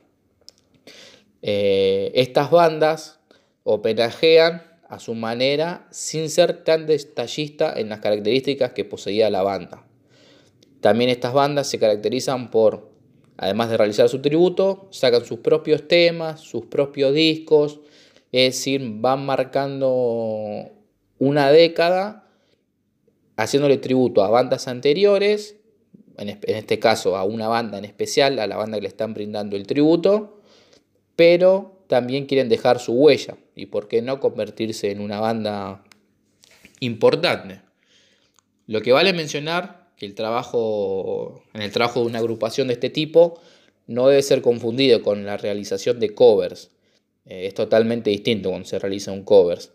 Eh, 1.43 2.13
estas 2.15 2.51
bandas 2.51 3.21
homenajean 3.65 4.63
a 4.89 4.99
su 4.99 5.15
manera 5.15 5.87
sin 5.91 6.31
ser 6.31 6.65
tan 6.65 6.87
detallista 6.87 7.73
en 7.77 7.89
las 7.89 8.01
características 8.01 8.73
que 8.73 8.85
poseía 8.85 9.31
la 9.31 9.43
banda. 9.43 9.85
También 10.81 11.11
estas 11.11 11.33
bandas 11.33 11.69
se 11.69 11.79
caracterizan 11.79 12.51
por, 12.51 12.91
además 13.37 13.71
de 13.71 13.79
realizar 13.79 14.09
su 14.09 14.21
tributo, 14.21 14.89
sacan 14.91 15.25
sus 15.25 15.39
propios 15.39 15.89
temas, 15.89 16.41
sus 16.41 16.67
propios 16.67 17.15
discos, 17.15 17.81
es 18.33 18.55
decir, 18.55 18.83
van 18.97 19.25
marcando 19.25 20.71
una 21.19 21.51
década 21.51 22.24
haciéndole 23.37 23.79
tributo 23.79 24.23
a 24.23 24.31
bandas 24.31 24.69
anteriores, 24.69 25.57
en, 26.17 26.39
este 26.47 26.79
caso 26.79 27.17
a 27.17 27.25
una 27.25 27.49
banda 27.49 27.79
en 27.79 27.85
especial, 27.85 28.39
a 28.39 28.47
la 28.47 28.57
banda 28.57 28.77
que 28.77 28.83
le 28.83 28.89
están 28.89 29.15
brindando 29.15 29.57
el 29.57 29.67
tributo, 29.67 30.41
pero 31.17 31.83
también 31.89 32.27
quieren 32.27 32.49
dejar 32.49 32.79
su 32.79 32.93
huella 32.93 33.37
y 33.55 33.67
por 33.67 33.89
qué 33.89 34.03
no 34.03 34.21
convertirse 34.21 34.91
en 34.91 35.01
una 35.01 35.21
banda 35.21 35.85
importante. 36.81 37.61
Lo 38.67 38.81
que 38.83 38.93
vale 38.93 39.13
mencionar 39.13 39.91
que 39.97 40.07
el 40.07 40.15
trabajo 40.15 41.43
en 41.53 41.63
el 41.63 41.71
trabajo 41.71 42.01
de 42.01 42.07
una 42.07 42.19
agrupación 42.19 42.69
de 42.69 42.75
este 42.75 42.91
tipo 42.91 43.41
no 43.87 44.09
debe 44.09 44.23
ser 44.23 44.43
confundido 44.43 45.03
con 45.03 45.25
la 45.25 45.37
realización 45.37 46.01
de 46.01 46.15
covers. 46.15 46.71
Eh, 47.27 47.47
es 47.47 47.55
totalmente 47.55 48.11
distinto 48.11 48.51
cuando 48.51 48.67
se 48.67 48.79
realiza 48.79 49.13
un 49.13 49.25
covers. 49.25 49.73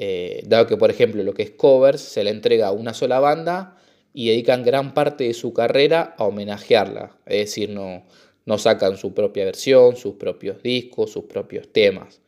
Eh, 0.00 0.42
dado 0.46 0.68
que, 0.68 0.76
por 0.76 0.90
ejemplo, 0.92 1.24
lo 1.24 1.34
que 1.34 1.42
es 1.42 1.50
covers 1.50 2.00
se 2.00 2.22
le 2.22 2.30
entrega 2.30 2.68
a 2.68 2.72
una 2.72 2.94
sola 2.94 3.18
banda 3.18 3.76
y 4.14 4.28
dedican 4.28 4.62
gran 4.62 4.94
parte 4.94 5.24
de 5.24 5.34
su 5.34 5.52
carrera 5.52 6.14
a 6.16 6.24
homenajearla. 6.24 7.16
Es 7.26 7.46
decir, 7.46 7.70
no, 7.70 8.04
no 8.46 8.58
sacan 8.58 8.96
su 8.96 9.12
propia 9.12 9.44
versión, 9.44 9.96
sus 9.96 10.14
propios 10.14 10.62
discos, 10.62 11.10
sus 11.10 11.24
propios 11.24 11.72
temas. 11.72 12.20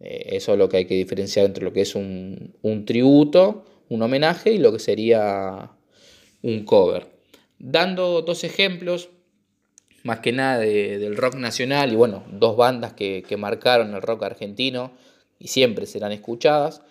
Eh, 0.00 0.30
eso 0.32 0.54
es 0.54 0.58
lo 0.58 0.68
que 0.68 0.78
hay 0.78 0.84
que 0.84 0.96
diferenciar 0.96 1.46
entre 1.46 1.62
lo 1.62 1.72
que 1.72 1.82
es 1.82 1.94
un, 1.94 2.54
tributo, 2.84 3.66
un 3.88 4.02
homenaje 4.02 4.52
y 4.52 4.58
lo 4.58 4.72
que 4.72 4.80
sería 4.80 5.70
un 6.42 6.64
cover. 6.64 7.06
Dando 7.60 8.22
dos 8.22 8.42
ejemplos, 8.42 9.10
más 10.02 10.18
que 10.18 10.32
nada 10.32 10.58
del 10.58 11.16
rock 11.16 11.36
nacional 11.36 11.92
y 11.92 11.94
bueno, 11.94 12.24
dos 12.32 12.56
bandas 12.56 12.94
que 12.94 13.36
marcaron 13.38 13.94
el 13.94 14.02
rock 14.02 14.24
argentino 14.24 14.90
y 15.38 15.46
siempre 15.46 15.86
serán 15.86 16.10
escuchadas. 16.10 16.82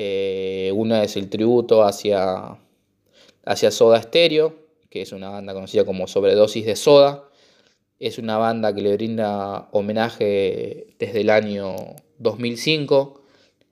Eh, 0.00 0.70
una 0.76 1.02
es 1.02 1.16
el 1.16 1.28
tributo 1.28 1.82
hacia, 1.82 2.56
hacia 3.44 3.72
Soda 3.72 4.00
Stereo, 4.00 4.54
que 4.90 5.02
es 5.02 5.10
una 5.10 5.28
banda 5.28 5.54
conocida 5.54 5.84
como 5.84 6.06
Sobredosis 6.06 6.64
de 6.64 6.76
Soda. 6.76 7.28
Es 7.98 8.18
una 8.18 8.38
banda 8.38 8.72
que 8.72 8.80
le 8.80 8.92
brinda 8.92 9.68
homenaje 9.72 10.94
desde 11.00 11.22
el 11.22 11.30
año 11.30 11.74
2005. 12.18 13.24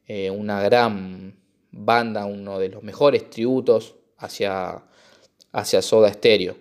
Eh, 0.08 0.30
una 0.30 0.60
gran 0.62 1.38
banda, 1.70 2.26
uno 2.26 2.58
de 2.58 2.70
los 2.70 2.82
mejores 2.82 3.30
tributos 3.30 3.94
hacia, 4.16 4.82
hacia 5.52 5.80
Soda 5.80 6.12
Stereo. 6.12 6.56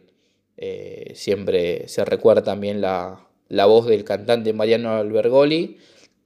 Eh, 0.57 1.13
siempre 1.15 1.87
se 1.87 2.05
recuerda 2.05 2.43
también 2.43 2.81
la, 2.81 3.27
la 3.49 3.65
voz 3.65 3.87
del 3.87 4.03
cantante 4.03 4.53
Mariano 4.53 4.91
Albergoli, 4.91 5.79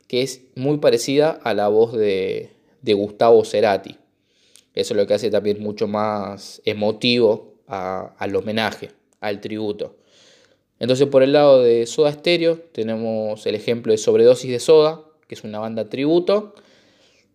que 0.07 0.23
es 0.23 0.41
muy 0.57 0.79
parecida 0.79 1.39
a 1.41 1.53
la 1.53 1.69
voz 1.69 1.93
de, 1.93 2.58
de 2.81 2.93
Gustavo 2.93 3.43
Cerati. 3.43 3.97
Eso 4.73 4.93
es 4.93 4.97
lo 4.97 5.07
que 5.07 5.13
hace 5.13 5.29
también 5.29 5.61
mucho 5.61 5.87
más 5.87 6.61
emotivo 6.65 7.55
al 7.67 8.35
homenaje, 8.35 8.91
al 9.19 9.41
tributo. 9.41 9.97
Entonces 10.79 11.07
por 11.07 11.23
el 11.23 11.33
lado 11.33 11.61
de 11.61 11.85
Soda 11.85 12.13
Stereo 12.13 12.57
tenemos 12.71 13.45
el 13.45 13.55
ejemplo 13.55 13.91
de 13.91 13.97
Sobredosis 13.97 14.49
de 14.49 14.59
Soda, 14.59 15.01
que 15.27 15.35
es 15.35 15.43
una 15.43 15.59
banda 15.59 15.89
tributo. 15.89 16.55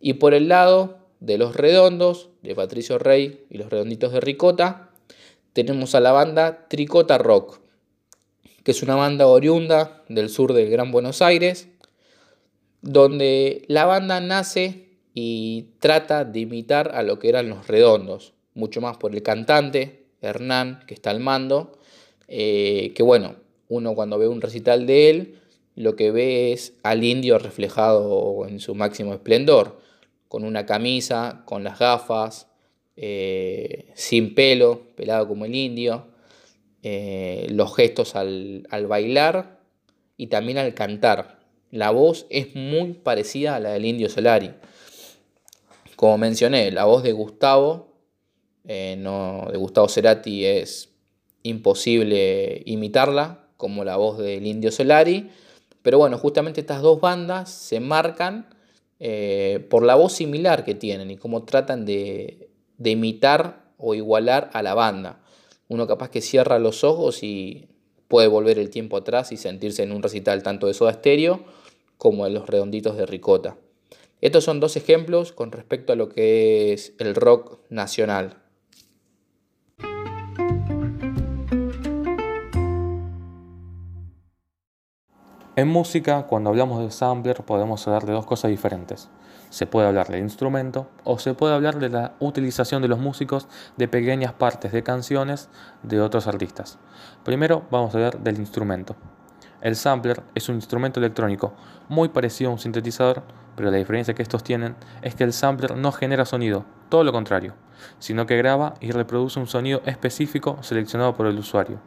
Y 0.01 0.15
por 0.15 0.35
el 0.35 0.49
lado 0.49 0.99
de 1.21 1.39
Los 1.39 1.55
Redondos, 1.57 2.31
de 2.43 2.55
Patricio 2.55 2.99
Rey 2.99 3.45
y 3.51 3.59
Los 3.59 3.71
Redonditos 3.71 4.13
de 4.13 4.21
Ricota, 4.21 4.91
tenemos 5.53 5.95
a 5.95 6.01
la 6.01 6.13
banda 6.13 6.67
Tricota 6.69 7.17
Rock, 7.19 7.61
que 8.65 8.73
es 8.73 8.83
una 8.83 8.97
banda 8.97 9.27
oriunda 9.27 10.03
del 10.09 10.29
sur 10.29 10.53
del 10.53 10.71
Gran 10.71 10.91
Buenos 10.91 11.23
Aires, 11.23 11.69
donde 12.83 13.65
la 13.69 13.85
banda 13.85 14.21
nace 14.21 14.94
y 15.15 15.69
trata 15.79 16.25
de 16.25 16.41
imitar 16.41 16.91
a 16.95 17.05
lo 17.05 17.21
que 17.21 17.29
eran 17.29 17.49
los 17.49 17.69
redondos, 17.69 18.35
mucho 18.53 18.81
más 18.81 18.97
por 18.97 19.15
el 19.15 19.23
cantante, 19.23 20.07
Hernán, 20.21 20.81
que 20.87 20.95
está 20.95 21.11
al 21.11 21.21
mando, 21.21 21.79
eh, 22.27 22.93
que 22.95 23.03
bueno, 23.03 23.37
uno 23.69 23.95
cuando 23.95 24.19
ve 24.19 24.27
un 24.27 24.41
recital 24.41 24.87
de 24.87 25.11
él, 25.11 25.39
lo 25.77 25.95
que 25.97 26.11
ve 26.11 26.53
es 26.53 26.75
al 26.83 27.05
indio 27.05 27.39
reflejado 27.39 28.47
en 28.49 28.59
su 28.61 28.75
máximo 28.75 29.13
esplendor, 29.15 29.81
con 30.29 30.45
una 30.45 30.67
camisa, 30.67 31.43
con 31.45 31.63
las 31.63 31.79
gafas, 31.79 32.49
eh, 32.97 33.93
sin 33.95 34.35
pelo, 34.35 34.83
pelado 34.97 35.29
como 35.29 35.45
el 35.45 35.55
indio, 35.55 36.09
eh, 36.83 37.47
los 37.51 37.75
gestos 37.75 38.17
al, 38.17 38.67
al 38.71 38.87
bailar 38.87 39.61
y 40.17 40.27
también 40.27 40.59
al 40.59 40.75
cantar. 40.75 41.39
La 41.71 41.91
voz 41.91 42.27
es 42.31 42.55
muy 42.55 42.93
parecida 42.93 43.57
a 43.57 43.61
la 43.61 43.71
del 43.71 43.85
indio 43.85 44.09
Solari. 44.09 44.53
Como 45.97 46.19
mencioné, 46.19 46.71
la 46.71 46.85
voz 46.85 47.03
de 47.03 47.13
Gustavo, 47.13 47.89
eh, 48.67 48.97
no, 48.99 49.47
de 49.51 49.57
Gustavo 49.59 49.89
Cerati 49.89 50.45
es 50.45 50.91
imposible 51.43 52.63
imitarla, 52.67 53.49
como 53.57 53.85
la 53.85 53.97
voz 53.97 54.19
del 54.19 54.47
Indio 54.47 54.73
Solari. 54.73 55.31
Pero 55.83 55.99
bueno, 55.99 56.19
justamente 56.19 56.61
estas 56.61 56.83
dos 56.83 57.01
bandas 57.01 57.51
se 57.51 57.79
marcan 57.79 58.49
eh, 58.99 59.67
por 59.71 59.85
la 59.85 59.95
voz 59.95 60.15
similar 60.15 60.65
que 60.65 60.75
tienen 60.75 61.11
y 61.11 61.17
cómo 61.17 61.45
tratan 61.45 61.85
de, 61.85 62.49
de 62.79 62.91
imitar 62.91 63.65
o 63.79 63.95
igualar 63.95 64.51
a 64.53 64.63
la 64.63 64.75
banda. 64.75 65.21
Uno 65.69 65.87
capaz 65.87 66.11
que 66.11 66.21
cierra 66.21 66.59
los 66.59 66.85
ojos 66.85 67.23
y 67.23 67.69
puede 68.09 68.29
volver 68.29 68.59
el 68.59 68.71
tiempo 68.71 68.97
atrás 68.97 69.33
y 69.33 69.37
sentirse 69.37 69.83
en 69.83 69.93
un 69.93 70.03
recital 70.03 70.43
tanto 70.43 70.67
de 70.67 70.75
Soda 70.75 70.93
Stereo 70.93 71.45
como 71.99 72.25
de 72.25 72.31
los 72.31 72.47
redonditos 72.47 72.97
de 72.97 73.07
Ricota. 73.07 73.57
Estos 74.25 74.45
son 74.45 74.59
dos 74.59 74.75
ejemplos 74.77 75.33
con 75.33 75.53
respecto 75.53 75.93
a 75.93 75.97
lo 75.97 76.09
que 76.09 76.73
es 76.73 76.95
el 76.99 77.15
rock 77.15 77.59
nacional. 77.69 78.39
En 85.57 85.69
música, 85.69 86.27
cuando 86.27 86.49
hablamos 86.49 86.83
de 86.83 86.91
sampler, 86.91 87.43
podemos 87.45 87.87
hablar 87.87 88.07
de 88.07 88.15
dos 88.15 88.25
cosas 88.25 88.51
diferentes. 88.51 89.11
Se 89.51 89.67
puede 89.67 89.89
hablar 89.89 90.09
del 90.09 90.23
instrumento 90.23 90.89
o 91.05 91.19
se 91.19 91.35
puede 91.35 91.53
hablar 91.53 91.79
de 91.79 91.91
la 91.91 92.15
utilización 92.19 92.81
de 92.81 92.89
los 92.89 92.99
músicos 92.99 93.47
de 93.77 93.89
pequeñas 93.89 94.33
partes 94.33 94.73
de 94.73 94.83
canciones 94.83 95.51
de 95.83 96.01
otros 96.01 96.27
artistas. 96.27 96.79
Primero 97.25 97.67
vamos 97.71 97.95
a 97.95 97.99
hablar 97.99 98.21
del 98.21 98.39
instrumento. 98.39 98.97
El 99.61 99.77
sampler 99.77 100.23
es 100.35 100.49
un 100.49 100.55
instrumento 100.55 100.99
electrónico 100.99 101.53
muy 101.91 102.09
parecido 102.09 102.49
a 102.49 102.55
un 102.55 102.59
sintetizador, 102.59 103.23
pero 103.57 103.71
la 103.71 103.77
diferencia 103.77 104.15
que 104.15 104.23
estos 104.23 104.45
tienen 104.45 104.77
es 105.03 105.15
que 105.15 105.25
el 105.25 105.33
sampler 105.33 105.77
no 105.77 105.93
genera 105.93 106.25
sonido, 106.25 106.65
todo 106.89 107.05
lo 107.05 107.13
contrario, 107.13 107.55
sino 107.99 108.27
que 108.27 108.37
graba 108.37 108.75
y 108.81 108.91
reproduce 108.91 109.39
un 109.41 109.47
sonido 109.47 109.83
específico 109.85 110.59
seleccionado 110.63 111.15
por 111.15 111.27
el 111.27 111.39
usuario. 111.39 111.81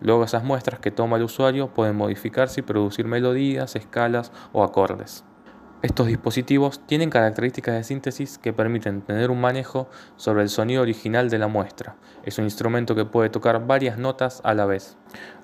Luego 0.00 0.24
esas 0.24 0.44
muestras 0.44 0.80
que 0.80 0.90
toma 0.90 1.16
el 1.16 1.22
usuario 1.22 1.68
pueden 1.68 1.96
modificarse 1.96 2.60
y 2.60 2.62
producir 2.62 3.06
melodías, 3.06 3.76
escalas 3.76 4.32
o 4.52 4.62
acordes. 4.62 5.24
Estos 5.82 6.06
dispositivos 6.06 6.80
tienen 6.86 7.10
características 7.10 7.74
de 7.74 7.84
síntesis 7.84 8.38
que 8.38 8.52
permiten 8.52 9.02
tener 9.02 9.30
un 9.30 9.40
manejo 9.40 9.88
sobre 10.16 10.42
el 10.42 10.48
sonido 10.48 10.82
original 10.82 11.28
de 11.28 11.38
la 11.38 11.48
muestra. 11.48 11.96
Es 12.24 12.38
un 12.38 12.44
instrumento 12.44 12.94
que 12.94 13.04
puede 13.04 13.28
tocar 13.28 13.66
varias 13.66 13.98
notas 13.98 14.40
a 14.42 14.54
la 14.54 14.64
vez. 14.64 14.96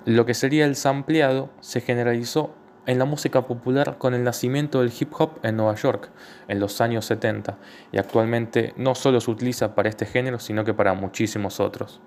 Lo 0.05 0.25
que 0.25 0.33
sería 0.33 0.65
el 0.65 0.75
sampleado 0.75 1.51
se 1.61 1.81
generalizó 1.81 2.55
en 2.85 2.99
la 2.99 3.05
música 3.05 3.47
popular 3.47 3.97
con 3.97 4.13
el 4.13 4.23
nacimiento 4.23 4.81
del 4.81 4.91
hip 4.97 5.11
hop 5.17 5.39
en 5.43 5.57
Nueva 5.57 5.75
York 5.75 6.09
en 6.47 6.59
los 6.59 6.81
años 6.81 7.05
70 7.05 7.57
y 7.91 7.97
actualmente 7.97 8.73
no 8.77 8.95
solo 8.95 9.21
se 9.21 9.31
utiliza 9.31 9.75
para 9.75 9.89
este 9.89 10.05
género 10.05 10.39
sino 10.39 10.63
que 10.65 10.73
para 10.73 10.93
muchísimos 10.93 11.59
otros. 11.59 12.01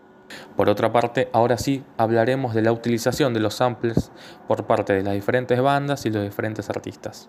Por 0.57 0.69
otra 0.69 0.93
parte, 0.93 1.29
ahora 1.33 1.57
sí 1.57 1.85
hablaremos 1.99 2.55
de 2.55 2.63
la 2.63 2.73
utilización 2.73 3.33
de 3.33 3.41
los 3.41 3.55
samples 3.55 4.11
por 4.49 4.67
parte 4.67 4.93
de 4.93 5.03
las 5.03 5.15
diferentes 5.15 5.61
bandas 5.61 6.05
y 6.05 6.11
los 6.11 6.25
diferentes 6.25 6.69
artistas. 6.69 7.29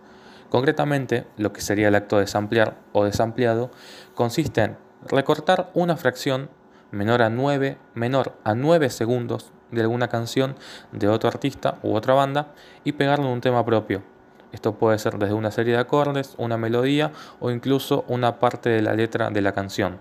Concretamente, 0.50 1.28
lo 1.38 1.54
que 1.54 1.62
sería 1.62 1.90
el 1.90 1.96
acto 1.96 2.18
de 2.18 2.28
samplear 2.28 2.78
o 2.94 3.04
desampleado 3.04 3.70
consiste 4.16 4.62
en 4.64 4.78
recortar 5.08 5.70
una 5.74 5.96
fracción 5.96 6.50
menor 6.92 7.22
a 7.22 7.30
9, 7.30 7.78
menor 7.94 8.38
a 8.44 8.56
9 8.56 8.90
segundos 8.90 9.52
de 9.72 9.82
alguna 9.82 10.08
canción 10.08 10.56
de 10.92 11.08
otro 11.08 11.30
artista 11.30 11.80
u 11.84 11.96
otra 11.96 12.14
banda 12.14 12.54
y 12.84 12.94
pegarlo 12.94 13.26
en 13.26 13.34
un 13.34 13.42
tema 13.42 13.66
propio. 13.66 14.04
Esto 14.52 14.76
puede 14.76 14.98
ser 14.98 15.18
desde 15.18 15.34
una 15.34 15.52
serie 15.52 15.74
de 15.74 15.80
acordes, 15.80 16.36
una 16.38 16.58
melodía 16.58 17.12
o 17.40 17.52
incluso 17.52 18.06
una 18.08 18.40
parte 18.40 18.70
de 18.70 18.82
la 18.82 18.94
letra 18.94 19.30
de 19.30 19.42
la 19.42 19.52
canción. 19.52 20.00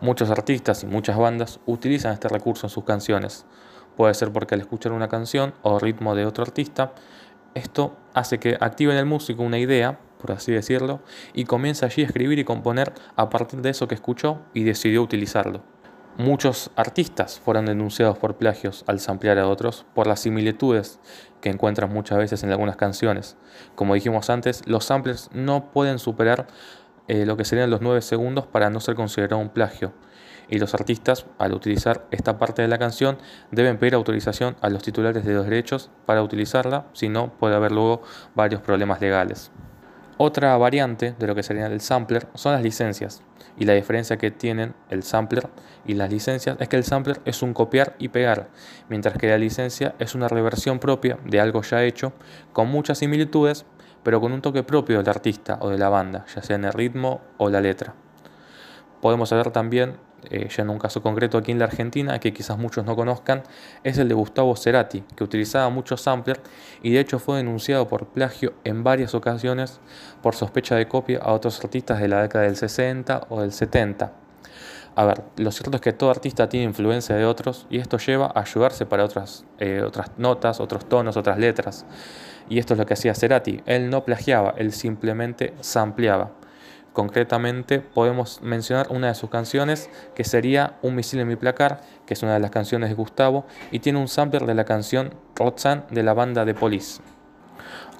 Muchos 0.00 0.30
artistas 0.30 0.82
y 0.82 0.86
muchas 0.86 1.16
bandas 1.16 1.60
utilizan 1.66 2.12
este 2.12 2.28
recurso 2.28 2.66
en 2.66 2.70
sus 2.70 2.84
canciones. 2.84 3.46
Puede 3.96 4.14
ser 4.14 4.32
porque 4.32 4.54
al 4.54 4.60
escuchar 4.60 4.92
una 4.92 5.08
canción 5.08 5.54
o 5.62 5.78
ritmo 5.78 6.14
de 6.14 6.24
otro 6.24 6.42
artista 6.42 6.92
esto 7.54 7.94
hace 8.14 8.38
que 8.38 8.56
active 8.60 8.92
en 8.92 8.98
el 8.98 9.06
músico 9.06 9.42
una 9.42 9.58
idea, 9.58 9.98
por 10.18 10.32
así 10.32 10.52
decirlo, 10.52 11.00
y 11.34 11.44
comienza 11.44 11.86
allí 11.86 12.02
a 12.02 12.06
escribir 12.06 12.38
y 12.38 12.44
componer 12.44 12.94
a 13.16 13.28
partir 13.28 13.60
de 13.60 13.70
eso 13.70 13.88
que 13.88 13.94
escuchó 13.94 14.38
y 14.54 14.64
decidió 14.64 15.02
utilizarlo. 15.02 15.62
Muchos 16.18 16.70
artistas 16.76 17.40
fueron 17.40 17.66
denunciados 17.66 18.18
por 18.18 18.36
plagios 18.36 18.84
al 18.86 19.00
samplear 19.00 19.38
a 19.38 19.48
otros 19.48 19.86
por 19.94 20.06
las 20.06 20.20
similitudes 20.20 21.00
que 21.40 21.48
encuentran 21.48 21.92
muchas 21.92 22.18
veces 22.18 22.42
en 22.42 22.50
algunas 22.50 22.76
canciones. 22.76 23.36
Como 23.74 23.94
dijimos 23.94 24.28
antes, 24.28 24.62
los 24.66 24.84
samplers 24.84 25.30
no 25.32 25.72
pueden 25.72 25.98
superar 25.98 26.48
eh, 27.08 27.24
lo 27.24 27.36
que 27.36 27.44
serían 27.44 27.70
los 27.70 27.80
9 27.80 28.02
segundos 28.02 28.46
para 28.46 28.68
no 28.68 28.80
ser 28.80 28.94
considerado 28.94 29.40
un 29.40 29.48
plagio 29.48 29.92
y 30.52 30.58
los 30.58 30.74
artistas, 30.74 31.24
al 31.38 31.54
utilizar 31.54 32.06
esta 32.10 32.38
parte 32.38 32.60
de 32.60 32.68
la 32.68 32.78
canción, 32.78 33.16
deben 33.50 33.78
pedir 33.78 33.94
autorización 33.94 34.54
a 34.60 34.68
los 34.68 34.82
titulares 34.82 35.24
de 35.24 35.32
los 35.32 35.46
derechos 35.46 35.90
para 36.04 36.22
utilizarla, 36.22 36.84
si 36.92 37.08
no 37.08 37.32
puede 37.38 37.54
haber 37.54 37.72
luego 37.72 38.02
varios 38.34 38.60
problemas 38.60 39.00
legales. 39.00 39.50
Otra 40.24 40.56
variante 40.56 41.16
de 41.18 41.26
lo 41.26 41.34
que 41.34 41.42
sería 41.42 41.66
el 41.66 41.80
sampler 41.80 42.28
son 42.34 42.52
las 42.52 42.62
licencias. 42.62 43.24
Y 43.58 43.64
la 43.64 43.72
diferencia 43.72 44.18
que 44.18 44.30
tienen 44.30 44.72
el 44.88 45.02
sampler 45.02 45.48
y 45.84 45.94
las 45.94 46.12
licencias 46.12 46.56
es 46.60 46.68
que 46.68 46.76
el 46.76 46.84
sampler 46.84 47.20
es 47.24 47.42
un 47.42 47.52
copiar 47.52 47.96
y 47.98 48.06
pegar, 48.06 48.48
mientras 48.88 49.18
que 49.18 49.26
la 49.26 49.36
licencia 49.36 49.96
es 49.98 50.14
una 50.14 50.28
reversión 50.28 50.78
propia 50.78 51.18
de 51.24 51.40
algo 51.40 51.62
ya 51.62 51.82
hecho, 51.82 52.12
con 52.52 52.68
muchas 52.68 52.98
similitudes, 52.98 53.66
pero 54.04 54.20
con 54.20 54.30
un 54.30 54.42
toque 54.42 54.62
propio 54.62 54.98
del 54.98 55.08
artista 55.08 55.58
o 55.60 55.70
de 55.70 55.78
la 55.78 55.88
banda, 55.88 56.24
ya 56.32 56.40
sea 56.40 56.54
en 56.54 56.66
el 56.66 56.72
ritmo 56.72 57.20
o 57.38 57.50
la 57.50 57.60
letra. 57.60 57.96
Podemos 59.00 59.28
ver 59.32 59.50
también 59.50 59.96
eh, 60.30 60.48
ya 60.48 60.62
en 60.62 60.70
un 60.70 60.78
caso 60.78 61.02
concreto 61.02 61.38
aquí 61.38 61.52
en 61.52 61.58
la 61.58 61.66
Argentina, 61.66 62.18
que 62.18 62.32
quizás 62.32 62.58
muchos 62.58 62.84
no 62.84 62.96
conozcan, 62.96 63.42
es 63.84 63.98
el 63.98 64.08
de 64.08 64.14
Gustavo 64.14 64.56
Cerati, 64.56 65.02
que 65.16 65.24
utilizaba 65.24 65.68
muchos 65.70 66.00
samplers 66.02 66.40
y 66.82 66.92
de 66.92 67.00
hecho 67.00 67.18
fue 67.18 67.38
denunciado 67.38 67.88
por 67.88 68.06
plagio 68.06 68.54
en 68.64 68.84
varias 68.84 69.14
ocasiones 69.14 69.80
por 70.22 70.34
sospecha 70.34 70.76
de 70.76 70.88
copia 70.88 71.18
a 71.18 71.32
otros 71.32 71.62
artistas 71.62 72.00
de 72.00 72.08
la 72.08 72.22
década 72.22 72.44
del 72.44 72.56
60 72.56 73.26
o 73.28 73.40
del 73.40 73.52
70. 73.52 74.12
A 74.94 75.04
ver, 75.06 75.22
lo 75.36 75.50
cierto 75.50 75.76
es 75.76 75.80
que 75.80 75.94
todo 75.94 76.10
artista 76.10 76.48
tiene 76.50 76.66
influencia 76.66 77.16
de 77.16 77.24
otros 77.24 77.66
y 77.70 77.78
esto 77.78 77.96
lleva 77.96 78.30
a 78.34 78.40
ayudarse 78.40 78.84
para 78.84 79.04
otras, 79.04 79.46
eh, 79.58 79.82
otras 79.86 80.10
notas, 80.18 80.60
otros 80.60 80.86
tonos, 80.86 81.16
otras 81.16 81.38
letras. 81.38 81.86
Y 82.48 82.58
esto 82.58 82.74
es 82.74 82.78
lo 82.78 82.84
que 82.84 82.92
hacía 82.92 83.14
Cerati. 83.14 83.62
Él 83.64 83.88
no 83.88 84.04
plagiaba, 84.04 84.54
él 84.58 84.72
simplemente 84.72 85.54
sampleaba. 85.60 86.32
Concretamente 86.92 87.80
podemos 87.80 88.42
mencionar 88.42 88.88
una 88.90 89.08
de 89.08 89.14
sus 89.14 89.30
canciones 89.30 89.88
que 90.14 90.24
sería 90.24 90.78
Un 90.82 90.94
misil 90.94 91.20
en 91.20 91.28
mi 91.28 91.36
placar, 91.36 91.80
que 92.04 92.12
es 92.12 92.22
una 92.22 92.34
de 92.34 92.40
las 92.40 92.50
canciones 92.50 92.90
de 92.90 92.94
Gustavo 92.94 93.46
y 93.70 93.78
tiene 93.78 93.98
un 93.98 94.08
sampler 94.08 94.44
de 94.44 94.54
la 94.54 94.64
canción 94.64 95.14
Roxanne 95.34 95.84
de 95.90 96.02
la 96.02 96.12
banda 96.12 96.44
de 96.44 96.54
Police. 96.54 97.00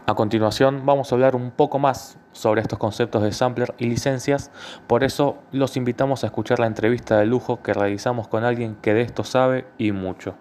A 0.05 0.15
continuación 0.15 0.85
vamos 0.85 1.11
a 1.11 1.15
hablar 1.15 1.37
un 1.37 1.53
poco 1.53 1.79
más 1.79 2.19
sobre 2.33 2.61
estos 2.61 2.79
conceptos 2.79 3.23
de 3.23 3.33
sampler 3.33 3.75
y 3.79 3.87
licencias, 3.87 4.51
por 4.87 5.05
eso 5.05 5.39
los 5.53 5.77
invitamos 5.79 6.23
a 6.23 6.27
escuchar 6.27 6.59
la 6.59 6.67
entrevista 6.67 7.19
de 7.19 7.25
lujo 7.25 7.63
que 7.63 7.73
realizamos 7.73 8.29
con 8.29 8.45
alguien 8.45 8.75
que 8.77 8.93
de 8.93 9.03
esto 9.03 9.25
sabe 9.25 9.65
y 9.79 9.93
mucho. 9.93 10.35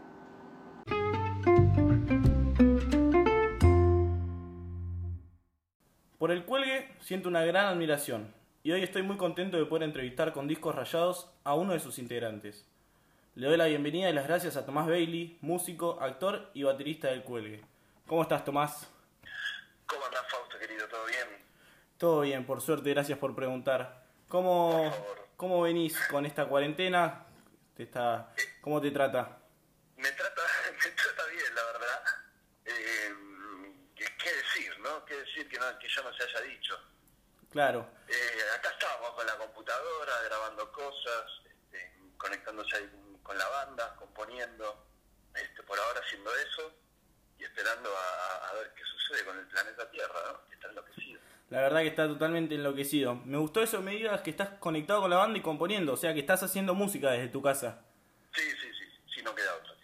Por 6.18 6.32
el 6.32 6.44
cuelgue 6.44 6.90
siento 7.00 7.30
una 7.30 7.46
gran 7.46 7.68
admiración 7.68 8.41
y 8.64 8.72
hoy 8.72 8.84
estoy 8.84 9.02
muy 9.02 9.18
contento 9.18 9.58
de 9.58 9.66
poder 9.66 9.84
entrevistar 9.84 10.34
con 10.34 10.48
Discos 10.48 10.76
Rayados 10.76 11.32
a 11.44 11.56
uno 11.56 11.74
de 11.74 11.80
sus 11.80 11.98
integrantes. 11.98 12.68
Le 13.34 13.48
doy 13.48 13.58
la 13.58 13.66
bienvenida 13.66 14.10
y 14.10 14.14
las 14.14 14.28
gracias 14.28 14.56
a 14.56 14.66
Tomás 14.66 14.88
Bailey, 14.88 15.38
músico, 15.42 16.00
actor 16.00 16.52
y 16.54 16.64
baterista 16.64 17.08
del 17.08 17.24
Cuelgue. 17.24 17.64
¿Cómo 18.06 18.22
estás, 18.22 18.46
Tomás? 18.46 18.88
¿Cómo 19.88 20.06
andás, 20.06 20.30
Fausto, 20.30 20.60
querido? 20.60 20.88
¿Todo 20.88 21.06
bien? 21.06 21.28
Todo 21.98 22.22
bien, 22.22 22.46
por 22.46 22.62
suerte, 22.62 22.92
gracias 22.92 23.18
por 23.18 23.36
preguntar. 23.36 24.04
¿Cómo, 24.28 24.94
¿cómo 25.38 25.62
venís 25.62 25.98
con 26.08 26.26
esta 26.26 26.46
cuarentena? 26.46 27.26
¿Te 27.76 27.84
está, 27.84 28.32
¿Cómo 28.62 28.80
te 28.80 28.92
trata? 28.92 29.40
Me 29.98 30.12
trata, 30.12 30.42
me 30.84 30.92
trata 30.92 31.26
bien, 31.32 31.56
la 31.56 31.64
verdad. 31.64 32.04
Eh, 32.66 33.14
¿Qué 33.96 34.34
decir, 34.34 34.80
no? 34.82 35.04
¿Qué 35.06 35.16
decir 35.16 35.50
que, 35.50 35.58
no, 35.58 35.80
que 35.80 35.88
ya 35.88 36.04
no 36.04 36.14
se 36.14 36.24
haya 36.24 36.42
dicho? 36.42 36.78
Claro. 37.52 37.86
Eh, 38.08 38.58
acá 38.58 38.70
estábamos 38.70 39.12
con 39.12 39.26
la 39.26 39.36
computadora, 39.62 40.14
grabando 40.26 40.72
cosas, 40.72 41.26
este, 41.46 41.94
conectándose 42.18 42.90
con 43.22 43.38
la 43.38 43.48
banda, 43.48 43.96
componiendo, 43.96 44.88
este, 45.36 45.62
por 45.64 45.78
ahora 45.78 46.02
haciendo 46.04 46.32
eso 46.36 46.74
y 47.38 47.44
esperando 47.44 47.90
a, 47.90 48.54
ver 48.56 48.74
qué 48.76 48.84
sucede 48.84 49.24
con 49.24 49.38
el 49.38 49.46
planeta 49.46 49.90
Tierra, 49.92 50.20
¿no? 50.32 50.48
que 50.48 50.56
está 50.56 50.68
enloquecido. 50.68 51.20
La 51.50 51.62
verdad 51.62 51.82
que 51.82 51.88
está 51.88 52.08
totalmente 52.08 52.56
enloquecido. 52.56 53.16
Me 53.16 53.38
gustó 53.38 53.62
eso, 53.62 53.82
me 53.82 53.92
digas 53.92 54.22
que 54.22 54.32
estás 54.32 54.50
conectado 54.60 55.02
con 55.02 55.12
la 55.12 55.18
banda 55.18 55.38
y 55.38 55.42
componiendo, 55.42 55.94
o 55.94 55.98
sea 55.98 56.14
que 56.14 56.22
estás 56.22 56.42
haciendo 56.42 56.74
música 56.74 57.12
desde 57.12 57.28
tu 57.28 57.42
casa. 57.42 57.84
Sí, 58.34 58.42
sí, 58.42 58.68
sí, 58.80 58.86
sí, 59.14 59.22
no 59.22 59.36
queda 59.36 59.56
otra. 59.56 59.76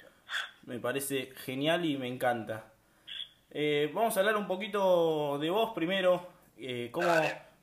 Me 0.64 0.80
parece 0.80 1.34
genial 1.46 1.86
y 1.86 1.98
me 1.98 2.08
encanta. 2.08 2.74
Eh, 3.52 3.90
vamos 3.94 4.18
a 4.18 4.20
hablar 4.20 4.36
un 4.36 4.48
poquito 4.48 5.38
de 5.40 5.50
vos 5.50 5.72
primero. 5.74 6.28
Eh, 6.58 6.90
¿cómo, 6.92 7.08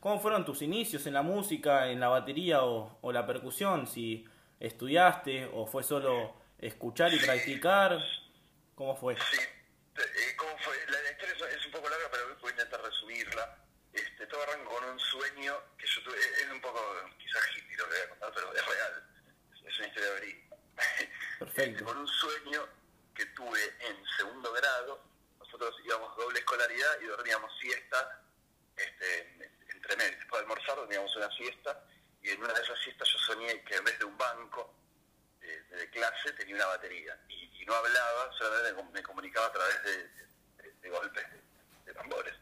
¿Cómo 0.05 0.21
fueron 0.21 0.45
tus 0.45 0.61
inicios 0.61 1.07
en 1.07 1.15
la 1.15 1.23
música, 1.23 1.89
en 1.89 1.99
la 1.99 2.09
batería 2.09 2.63
o, 2.63 3.11
la 3.11 3.27
percusión? 3.27 3.87
Si 3.87 4.29
estudiaste 4.61 5.49
o 5.51 5.67
fue 5.67 5.83
solo 5.83 6.37
escuchar 6.59 7.15
y 7.15 7.19
practicar, 7.19 7.99
¿cómo 8.75 8.95
fue? 8.95 9.17
Sí, 9.17 9.41
eh, 9.41 10.37
¿cómo 10.37 10.53
fue? 10.59 10.77
La 10.91 11.11
historia 11.11 11.57
es 11.57 11.65
un 11.65 11.73
poco 11.73 11.89
larga, 11.89 12.11
pero 12.11 12.37
voy 12.39 12.51
a 12.51 12.53
intentar 12.53 12.83
resumirla. 12.83 13.57
Este, 13.95 14.27
todo 14.27 14.43
arrancó 14.43 14.75
con 14.75 14.85
un 14.91 15.01
sueño 15.01 15.57
que 15.79 15.87
yo 15.87 16.03
tuve, 16.03 16.19
es 16.19 16.51
un 16.53 16.61
poco 16.61 16.81
quizás 17.17 17.41
hippie 17.57 17.75
lo 17.79 17.85
que 17.85 17.95
voy 17.95 18.05
a 18.05 18.09
contar, 18.11 18.33
pero 18.35 18.53
es 18.53 18.67
real, 18.67 19.11
es 19.55 19.79
una 19.79 19.87
historia 19.89 20.11
verídica. 20.11 20.57
Perfecto. 21.39 21.79
Este, 21.79 21.85
con 21.85 21.97
un 21.97 22.09
sueño 22.09 22.69
que 23.15 23.25
tuve 23.25 23.61
en 23.89 23.97
segundo 24.19 24.53
grado, 24.53 25.03
nosotros 25.39 25.75
íbamos 25.83 26.15
doble 26.15 26.41
escolaridad 26.41 27.01
y 27.01 27.07
dormíamos 27.07 27.51
siesta 27.59 28.24
teníamos 30.87 31.15
una 31.17 31.31
siesta 31.31 31.85
y 32.23 32.31
en 32.31 32.43
una 32.43 32.53
de 32.53 32.63
esas 32.63 32.79
siestas 32.81 33.09
yo 33.13 33.19
soñé 33.19 33.63
que 33.63 33.77
en 33.77 33.85
vez 33.85 33.99
de 33.99 34.05
un 34.05 34.17
banco 34.17 34.75
de, 35.41 35.91
clase 35.91 36.33
tenía 36.33 36.57
una 36.57 36.67
batería 36.67 37.19
y, 37.29 37.45
no 37.67 37.75
hablaba, 37.75 38.31
solamente 38.37 38.83
me 38.93 39.03
comunicaba 39.03 39.47
a 39.47 39.53
través 39.53 39.83
de, 39.85 40.91
golpes 40.91 41.25
de, 41.87 41.95
tambores. 41.95 42.35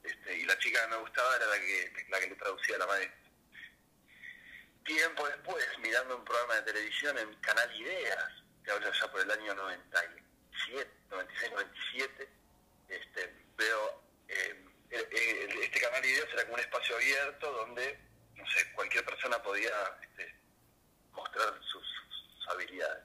Este, 0.00 0.38
y 0.38 0.44
la 0.44 0.56
chica 0.58 0.80
que 0.82 0.90
me 0.90 0.96
gustaba 0.98 1.34
era 1.34 1.46
la 1.46 1.58
que, 1.58 2.06
la 2.08 2.20
que 2.20 2.28
le 2.28 2.36
traducía 2.36 2.76
a 2.76 2.78
la 2.78 2.86
maestra. 2.86 3.18
Tiempo 4.84 5.26
después, 5.26 5.66
mirando 5.80 6.16
un 6.16 6.24
programa 6.24 6.54
de 6.54 6.62
televisión 6.62 7.18
en 7.18 7.34
Canal 7.40 7.74
Ideas, 7.74 8.32
que 8.64 8.70
habla 8.70 8.92
ya 8.92 9.10
por 9.10 9.20
el 9.22 9.30
año 9.32 9.54
97, 9.54 10.90
96, 11.10 11.50
97, 11.50 12.28
este, 12.88 13.34
veo 13.56 14.04
eh, 14.28 14.34
eh, 14.34 14.56
eh, 14.56 14.63
este 14.94 15.80
canal 15.80 16.02
de 16.02 16.08
videos 16.08 16.28
era 16.32 16.42
como 16.42 16.54
un 16.54 16.60
espacio 16.60 16.96
abierto 16.96 17.52
donde, 17.52 17.98
no 18.36 18.46
sé, 18.50 18.72
cualquier 18.72 19.04
persona 19.04 19.42
podía 19.42 19.72
este, 20.02 20.34
mostrar 21.12 21.58
sus, 21.62 21.84
habilidades. 22.46 23.04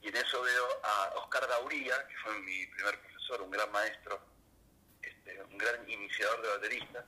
Y 0.00 0.08
en 0.08 0.16
eso 0.16 0.40
veo 0.40 0.80
a 0.82 1.12
Oscar 1.16 1.46
Dauría, 1.46 2.08
que 2.08 2.16
fue 2.24 2.38
mi 2.40 2.66
primer 2.68 2.98
profesor, 3.02 3.42
un 3.42 3.50
gran 3.50 3.70
maestro, 3.70 4.18
este, 5.02 5.42
un 5.42 5.58
gran 5.58 5.88
iniciador 5.88 6.40
de 6.40 6.48
baterista, 6.48 7.04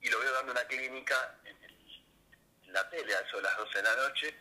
y 0.00 0.10
lo 0.10 0.18
veo 0.18 0.32
dando 0.32 0.52
una 0.52 0.64
clínica 0.66 1.38
en 1.44 2.72
la 2.72 2.90
tele 2.90 3.14
a 3.14 3.20
eso 3.20 3.36
de 3.36 3.44
las 3.44 3.56
12 3.56 3.78
de 3.78 3.82
la 3.84 3.96
noche, 3.96 4.34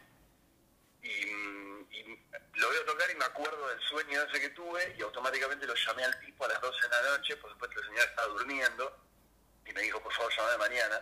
y, 1.04 1.26
mm, 1.28 1.75
y 2.00 2.60
lo 2.60 2.70
veo 2.70 2.86
tocar 2.86 3.10
y 3.12 3.16
me 3.16 3.26
acuerdo 3.26 3.68
del 3.70 3.80
sueño 3.82 4.22
ese 4.24 4.40
que 4.42 4.50
tuve, 4.50 4.96
y 4.98 5.02
automáticamente 5.02 5.66
lo 5.66 5.74
llamé 5.76 6.04
al 6.04 6.20
tipo 6.20 6.46
a 6.46 6.48
las 6.50 6.62
12 6.62 6.82
de 6.82 6.90
la 6.90 7.18
noche, 7.18 7.38
por 7.38 7.52
supuesto 7.52 7.80
el 7.80 7.88
señor 7.88 8.06
estaba 8.10 8.28
durmiendo, 8.30 8.98
y 9.66 9.74
me 9.74 9.82
dijo, 9.82 10.02
por 10.02 10.14
favor, 10.14 10.32
llamame 10.36 10.58
mañana, 10.58 11.02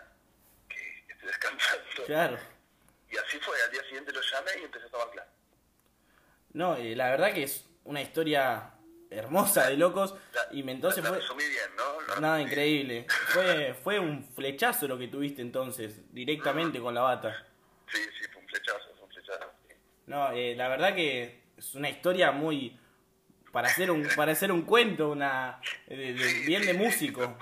que, 0.70 1.04
estoy 1.10 1.28
descansando. 1.28 2.04
Claro. 2.06 2.38
Y 3.10 3.18
así 3.18 3.40
fue, 3.40 3.62
al 3.62 3.72
día 3.72 3.84
siguiente 3.84 4.12
lo 4.12 4.22
llamé 4.22 4.52
y 4.62 4.64
empecé 4.66 4.86
a 4.86 4.90
tomar 4.90 5.10
clase. 5.12 5.30
No, 6.54 6.76
eh, 6.76 6.96
la 6.96 7.10
verdad 7.12 7.34
que 7.34 7.44
es 7.44 7.66
una 7.84 8.02
historia 8.02 8.72
hermosa 9.10 9.68
de 9.70 9.78
locos. 9.78 10.16
La- 10.34 10.48
Y 10.52 10.64
me- 10.64 10.72
entonces 10.72 11.04
la 11.04 11.10
fue. 11.10 11.20
resumí 11.20 11.48
bien, 11.48 11.76
¿no? 11.76 12.02
Lo 12.02 12.20
Nada, 12.20 12.38
resumí 12.38 12.52
increíble. 12.52 13.08
Fue, 13.34 13.74
fue 13.84 14.00
un 14.00 14.24
flechazo 14.34 14.88
lo 14.88 14.98
que 14.98 15.08
tuviste 15.08 15.42
entonces, 15.42 16.12
directamente 16.14 16.80
con 16.80 16.94
la 16.94 17.02
bata. 17.02 17.46
Sí, 17.92 18.00
sí, 18.20 18.28
fue 18.32 18.42
un 18.42 18.48
flechazo, 18.48 18.96
fue 18.96 19.04
un 19.04 19.10
flechazo. 19.12 19.52
sí. 19.68 19.74
No, 20.08 20.32
eh, 20.32 20.56
la 20.56 20.68
verdad 20.68 20.96
que 20.96 21.44
es 21.58 21.76
una 21.76 21.90
historia 21.90 22.32
muy. 22.32 22.80
Para 23.52 23.68
hacer 23.68 23.92
un, 23.92 24.08
para 24.16 24.32
hacer 24.32 24.52
un 24.52 24.64
cuento, 24.64 25.10
una. 25.10 25.62
de- 25.88 26.14
de- 26.14 26.18
Sí, 26.30 26.46
bien 26.46 26.62
sí, 26.62 26.68
de 26.68 26.74
músico. 26.74 27.22
pu- 27.22 27.38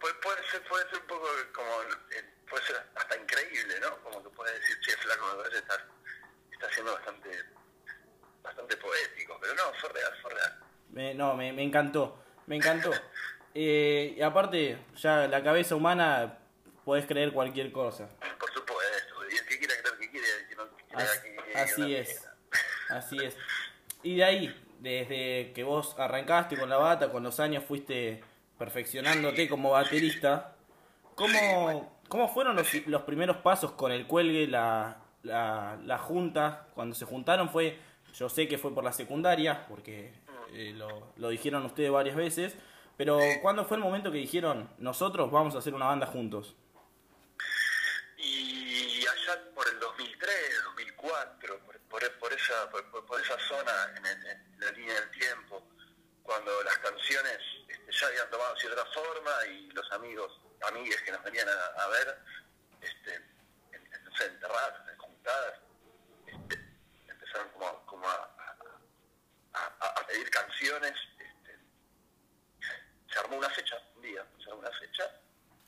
pu- 0.00 0.20
puede, 0.20 0.42
ser, 0.50 0.62
puede 0.68 0.88
ser 0.88 1.00
un 1.00 1.06
poco 1.06 1.26
como, 1.54 1.70
eh, 1.82 2.24
puede 2.48 2.64
ser 2.64 2.76
hasta 2.94 3.16
increíble, 3.16 3.74
¿no? 3.80 3.98
Como 4.02 4.22
que 4.22 4.30
puede 4.30 4.54
decir, 4.58 4.76
che, 4.80 4.92
flaco, 4.96 5.26
me 5.36 5.42
parece 5.42 5.58
estar, 5.58 5.86
está 6.50 6.72
siendo 6.72 6.92
bastante, 6.94 7.28
bastante 8.42 8.76
poético, 8.78 9.38
pero 9.40 9.54
no, 9.54 9.62
fue 9.80 9.90
real, 9.92 10.12
fue 10.22 10.32
real. 10.34 10.58
Me- 10.90 11.14
no, 11.14 11.34
me, 11.34 11.52
me 11.52 11.62
encantó. 11.62 12.22
Me 12.46 12.56
encantó. 12.56 12.90
Eh, 13.56 14.14
y 14.16 14.20
aparte, 14.20 14.76
ya 14.96 15.28
la 15.28 15.40
cabeza 15.44 15.76
humana 15.76 16.38
podés 16.84 17.06
creer 17.06 17.32
cualquier 17.32 17.70
cosa. 17.70 18.08
Por 18.36 18.52
supuesto, 18.52 19.14
y 19.30 19.36
el 19.36 19.46
que 19.46 19.58
quiera 19.60 19.74
creer 19.80 19.96
que 20.00 20.10
quiere, 20.10 20.26
el 20.40 20.48
que 20.48 20.56
no 20.56 20.68
quiera 20.76 21.04
así 21.64 21.94
es. 21.94 22.26
Así 22.88 23.18
es. 23.22 23.36
Y 24.02 24.16
de 24.16 24.24
ahí, 24.24 24.64
desde 24.80 25.52
que 25.54 25.64
vos 25.64 25.96
arrancaste 25.98 26.56
con 26.56 26.68
la 26.68 26.76
bata, 26.76 27.10
con 27.10 27.22
los 27.22 27.40
años 27.40 27.64
fuiste 27.64 28.22
perfeccionándote 28.58 29.48
como 29.48 29.70
baterista, 29.70 30.54
¿cómo, 31.14 31.98
cómo 32.08 32.32
fueron 32.32 32.56
los, 32.56 32.72
los 32.86 33.02
primeros 33.02 33.38
pasos 33.38 33.72
con 33.72 33.92
el 33.92 34.06
cuelgue, 34.06 34.46
la, 34.46 34.98
la, 35.22 35.78
la 35.84 35.98
junta? 35.98 36.68
Cuando 36.74 36.94
se 36.94 37.04
juntaron 37.04 37.48
fue, 37.50 37.78
yo 38.14 38.28
sé 38.28 38.46
que 38.46 38.58
fue 38.58 38.74
por 38.74 38.84
la 38.84 38.92
secundaria, 38.92 39.66
porque 39.66 40.12
eh, 40.52 40.72
lo, 40.76 41.12
lo 41.16 41.28
dijeron 41.30 41.64
ustedes 41.64 41.90
varias 41.90 42.14
veces, 42.14 42.56
pero 42.96 43.18
¿cuándo 43.42 43.64
fue 43.64 43.76
el 43.76 43.82
momento 43.82 44.12
que 44.12 44.18
dijeron, 44.18 44.70
nosotros 44.78 45.30
vamos 45.30 45.54
a 45.54 45.58
hacer 45.58 45.74
una 45.74 45.86
banda 45.86 46.06
juntos? 46.06 46.54
Y 48.18 49.00
allá 49.00 49.50
por 49.52 49.66
el 49.68 49.80
2003, 49.80 50.30
2004, 50.64 51.58
por, 51.66 51.80
por, 51.80 52.18
por 52.18 52.32
esa, 52.44 52.70
por, 52.70 53.20
esa 53.20 53.38
zona 53.48 53.92
en, 53.96 54.06
el- 54.06 54.26
en 54.26 54.60
la 54.60 54.70
línea 54.72 54.94
del 55.00 55.10
tiempo, 55.12 55.66
cuando 56.22 56.62
las 56.62 56.78
canciones 56.78 57.38
este, 57.68 57.92
ya 57.92 58.06
habían 58.06 58.30
tomado 58.30 58.56
cierta 58.56 58.84
forma 58.86 59.46
y 59.46 59.70
los 59.70 59.90
amigos, 59.92 60.40
amigues 60.62 61.00
que 61.02 61.12
nos 61.12 61.22
venían 61.22 61.48
a, 61.48 61.64
a 61.82 61.88
ver, 61.88 62.18
este, 62.80 63.14
en, 63.14 63.92
en, 63.92 64.04
no 64.04 64.16
sé, 64.16 64.26
en 64.26 64.40
terrazas, 64.40 64.88
en 64.88 64.98
juntadas, 64.98 65.58
este, 66.26 66.58
empezaron 67.08 67.48
como, 67.50 67.86
como 67.86 68.08
a, 68.08 68.14
a- 69.54 69.76
a- 69.80 69.86
a 70.00 70.06
pedir 70.06 70.28
canciones. 70.30 70.92
Este, 71.18 71.58
se 73.12 73.18
armó 73.20 73.36
una 73.38 73.50
fecha, 73.50 73.76
un 73.96 74.02
día, 74.02 74.26
se 74.42 74.44
armó 74.50 74.60
una 74.60 74.72
fecha 74.78 75.10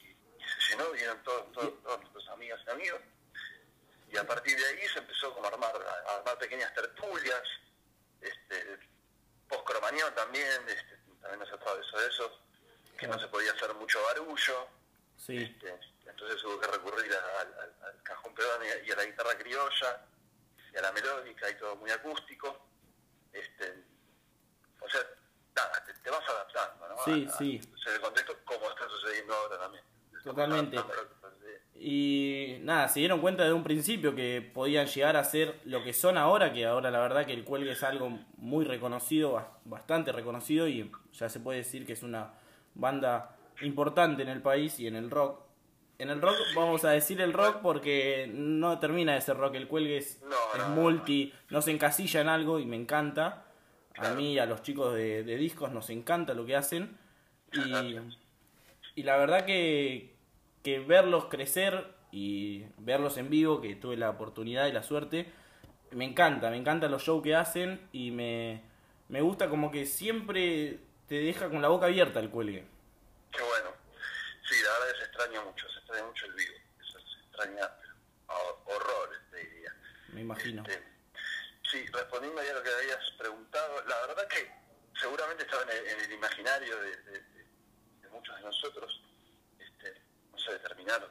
y, 0.01 0.05
y 0.09 0.45
se 0.61 0.71
llenó, 0.73 0.91
vinieron 0.91 1.23
todos, 1.23 1.53
todos, 1.53 1.83
todos 1.83 2.01
nuestros 2.01 2.29
amigas 2.31 2.61
y 2.67 2.71
amigos. 2.71 3.01
Y 4.09 4.17
a 4.17 4.27
partir 4.27 4.57
de 4.57 4.65
ahí 4.67 4.89
se 4.89 4.99
empezó 5.01 5.33
como 5.35 5.47
a 5.47 5.51
armar, 5.51 5.73
a 6.09 6.17
armar 6.17 6.39
pequeñas 6.39 6.73
tertulias, 6.75 7.43
este, 8.21 8.79
post-cromañón 9.49 10.15
también, 10.15 10.63
este, 10.69 10.97
también 11.21 11.41
nos 11.41 11.53
atravesó 11.53 12.01
eso, 12.07 12.41
que 12.99 13.07
no 13.07 13.19
se 13.19 13.27
podía 13.29 13.53
hacer 13.53 13.75
mucho 13.75 14.03
barullo, 14.05 14.69
Sí, 15.19 15.39
este, 15.39 15.79
entonces 16.07 16.45
hubo 16.45 16.61
que 16.61 16.67
recurrir 16.69 17.11
a- 17.15 17.41
al, 17.41 18.03
cajón 18.03 18.35
pedón 18.35 18.65
y 18.65 18.69
a, 18.69 18.79
y 18.85 18.91
a 18.93 18.97
la 18.97 19.05
guitarra 19.07 19.37
criolla 19.39 20.07
y 20.73 20.77
a 20.77 20.83
la 20.83 20.93
melódica 20.93 21.49
y 21.51 21.55
todo 21.57 21.75
muy 21.77 21.91
acústico. 21.91 22.69
Este, 23.33 23.83
o 24.81 24.89
sea, 24.89 25.01
nada, 25.57 25.85
te, 25.85 25.95
te 25.95 26.11
vas 26.11 26.29
adaptando, 26.29 26.89
¿no? 26.89 26.97
Sí, 27.05 27.27
A- 27.29 27.33
sí. 27.39 27.61
o 27.75 27.79
sea, 27.79 27.95
el 27.95 28.01
contexto 28.03 28.39
como 28.45 28.69
está 28.71 28.89
sucediendo 28.89 29.35
ahora 29.35 29.59
también. 29.59 29.85
Totalmente 30.23 30.77
a 30.77 30.83
lo 30.83 30.89
que 30.89 31.15
sucede. 31.15 31.63
Y 31.79 32.57
nada, 32.63 32.89
se 32.89 33.01
dieron 33.01 33.21
cuenta 33.21 33.45
de 33.45 33.53
un 33.53 33.63
principio 33.63 34.15
que 34.15 34.41
podían 34.55 34.87
llegar 34.87 35.17
a 35.17 35.25
ser 35.25 35.61
lo 35.65 35.85
que 35.85 35.93
son 35.93 36.17
ahora, 36.17 36.53
que 36.53 36.65
ahora 36.67 36.91
la 36.91 36.99
verdad 37.01 37.27
que 37.27 37.33
el 37.35 37.45
cuelgue 37.45 37.73
es 37.73 37.83
algo 37.83 38.19
muy 38.39 38.65
reconocido, 38.65 39.35
bas- 39.35 39.49
bastante 39.65 40.11
reconocido 40.13 40.67
y 40.69 40.91
ya 41.13 41.29
se 41.29 41.39
puede 41.41 41.59
decir 41.59 41.87
que 41.87 41.93
es 41.93 42.03
una 42.03 42.33
banda 42.75 43.37
importante 43.63 44.23
en 44.23 44.29
el 44.29 44.41
país 44.43 44.81
y 44.81 44.87
en 44.87 44.97
el 44.97 45.11
rock. 45.11 45.41
En 45.99 46.11
el 46.11 46.21
rock 46.21 46.37
vamos 46.55 46.85
a 46.85 46.91
decir 46.91 47.21
el 47.21 47.33
rock 47.33 47.59
porque 47.63 48.29
no 48.33 48.79
termina 48.79 49.15
de 49.15 49.21
ser 49.21 49.37
rock, 49.37 49.55
el 49.55 49.69
cuelgue 49.69 49.99
es, 49.99 50.23
No, 50.59 50.69
multi, 50.75 51.33
no 51.51 51.63
se 51.63 51.71
encasilla 51.71 52.21
en 52.21 52.29
algo 52.29 52.59
y 52.59 52.67
me 52.67 52.77
encanta. 52.77 53.45
A 53.99 54.11
mí 54.15 54.35
y 54.35 54.39
a 54.39 54.45
los 54.47 54.61
chicos 54.63 54.95
de, 54.95 55.25
de 55.25 55.37
discos 55.37 55.73
nos 55.73 55.89
encanta 55.89 56.35
lo 56.35 56.45
que 56.45 56.57
hacen. 56.57 56.99
Y, 57.53 57.59
y 58.95 59.03
la 59.05 59.17
verdad 59.17 59.47
que, 59.47 60.16
que 60.67 60.81
verlos 60.81 61.27
crecer 61.27 61.87
y 62.11 62.65
verlos 62.79 63.19
en 63.19 63.31
vivo, 63.31 63.61
que 63.61 63.77
tuve 63.77 63.97
la 63.97 64.11
oportunidad 64.11 64.67
y 64.67 64.73
la 64.73 64.83
suerte, 64.83 65.31
me 65.93 66.05
encanta, 66.05 66.51
me 66.51 66.57
encantan 66.57 66.91
los 66.91 67.05
shows 67.05 67.23
que 67.23 67.37
hacen 67.37 67.89
y 67.93 68.11
me, 68.11 68.63
me 69.09 69.21
gusta 69.21 69.49
como 69.49 69.71
que 69.71 69.87
siempre 69.87 70.81
te 71.07 71.21
deja 71.21 71.49
con 71.51 71.63
la 71.63 71.69
boca 71.69 71.87
abierta 71.87 72.19
el 72.19 72.31
cuelgue. 72.31 72.65
Qué 73.31 73.43
bueno. 73.45 73.71
Sí, 74.49 74.57
la 74.65 74.73
verdad 74.73 74.93
que 74.93 74.99
se 74.99 75.05
extraña 75.05 75.41
mucho, 75.45 75.69
se 75.71 75.79
extraña 75.79 76.05
mucho 76.05 76.27
el 76.27 76.33
vivo. 76.33 76.55
Eso 76.81 76.99
se 76.99 77.21
extraña 77.21 77.71
horrores, 78.65 79.21
te 79.31 79.37
diría. 79.47 79.73
Me 80.15 80.21
imagino. 80.23 80.65
Este, 80.67 80.83
sí, 81.71 81.87
respondiendo 81.93 82.43
ya 82.43 82.51
a 82.51 82.55
lo 82.55 82.63
que 82.65 82.71
habías 82.71 83.09
preguntado, 83.17 83.85
la 83.87 84.01
verdad 84.09 84.27
que 84.27 84.51
seguramente 85.01 85.45
estaba 85.45 85.63
en 85.63 85.69
el, 85.79 85.87
en 85.87 86.01
el 86.07 86.13
imaginario 86.13 86.81
de, 86.81 86.91
de- 86.97 87.21
de- 87.23 87.47
de 88.03 88.09
muchos 88.11 88.35
de 88.37 88.43
nosotros, 88.43 89.01
este, 90.47 90.53
no 90.53 90.53
sé, 90.53 90.53
determinar, 90.53 91.11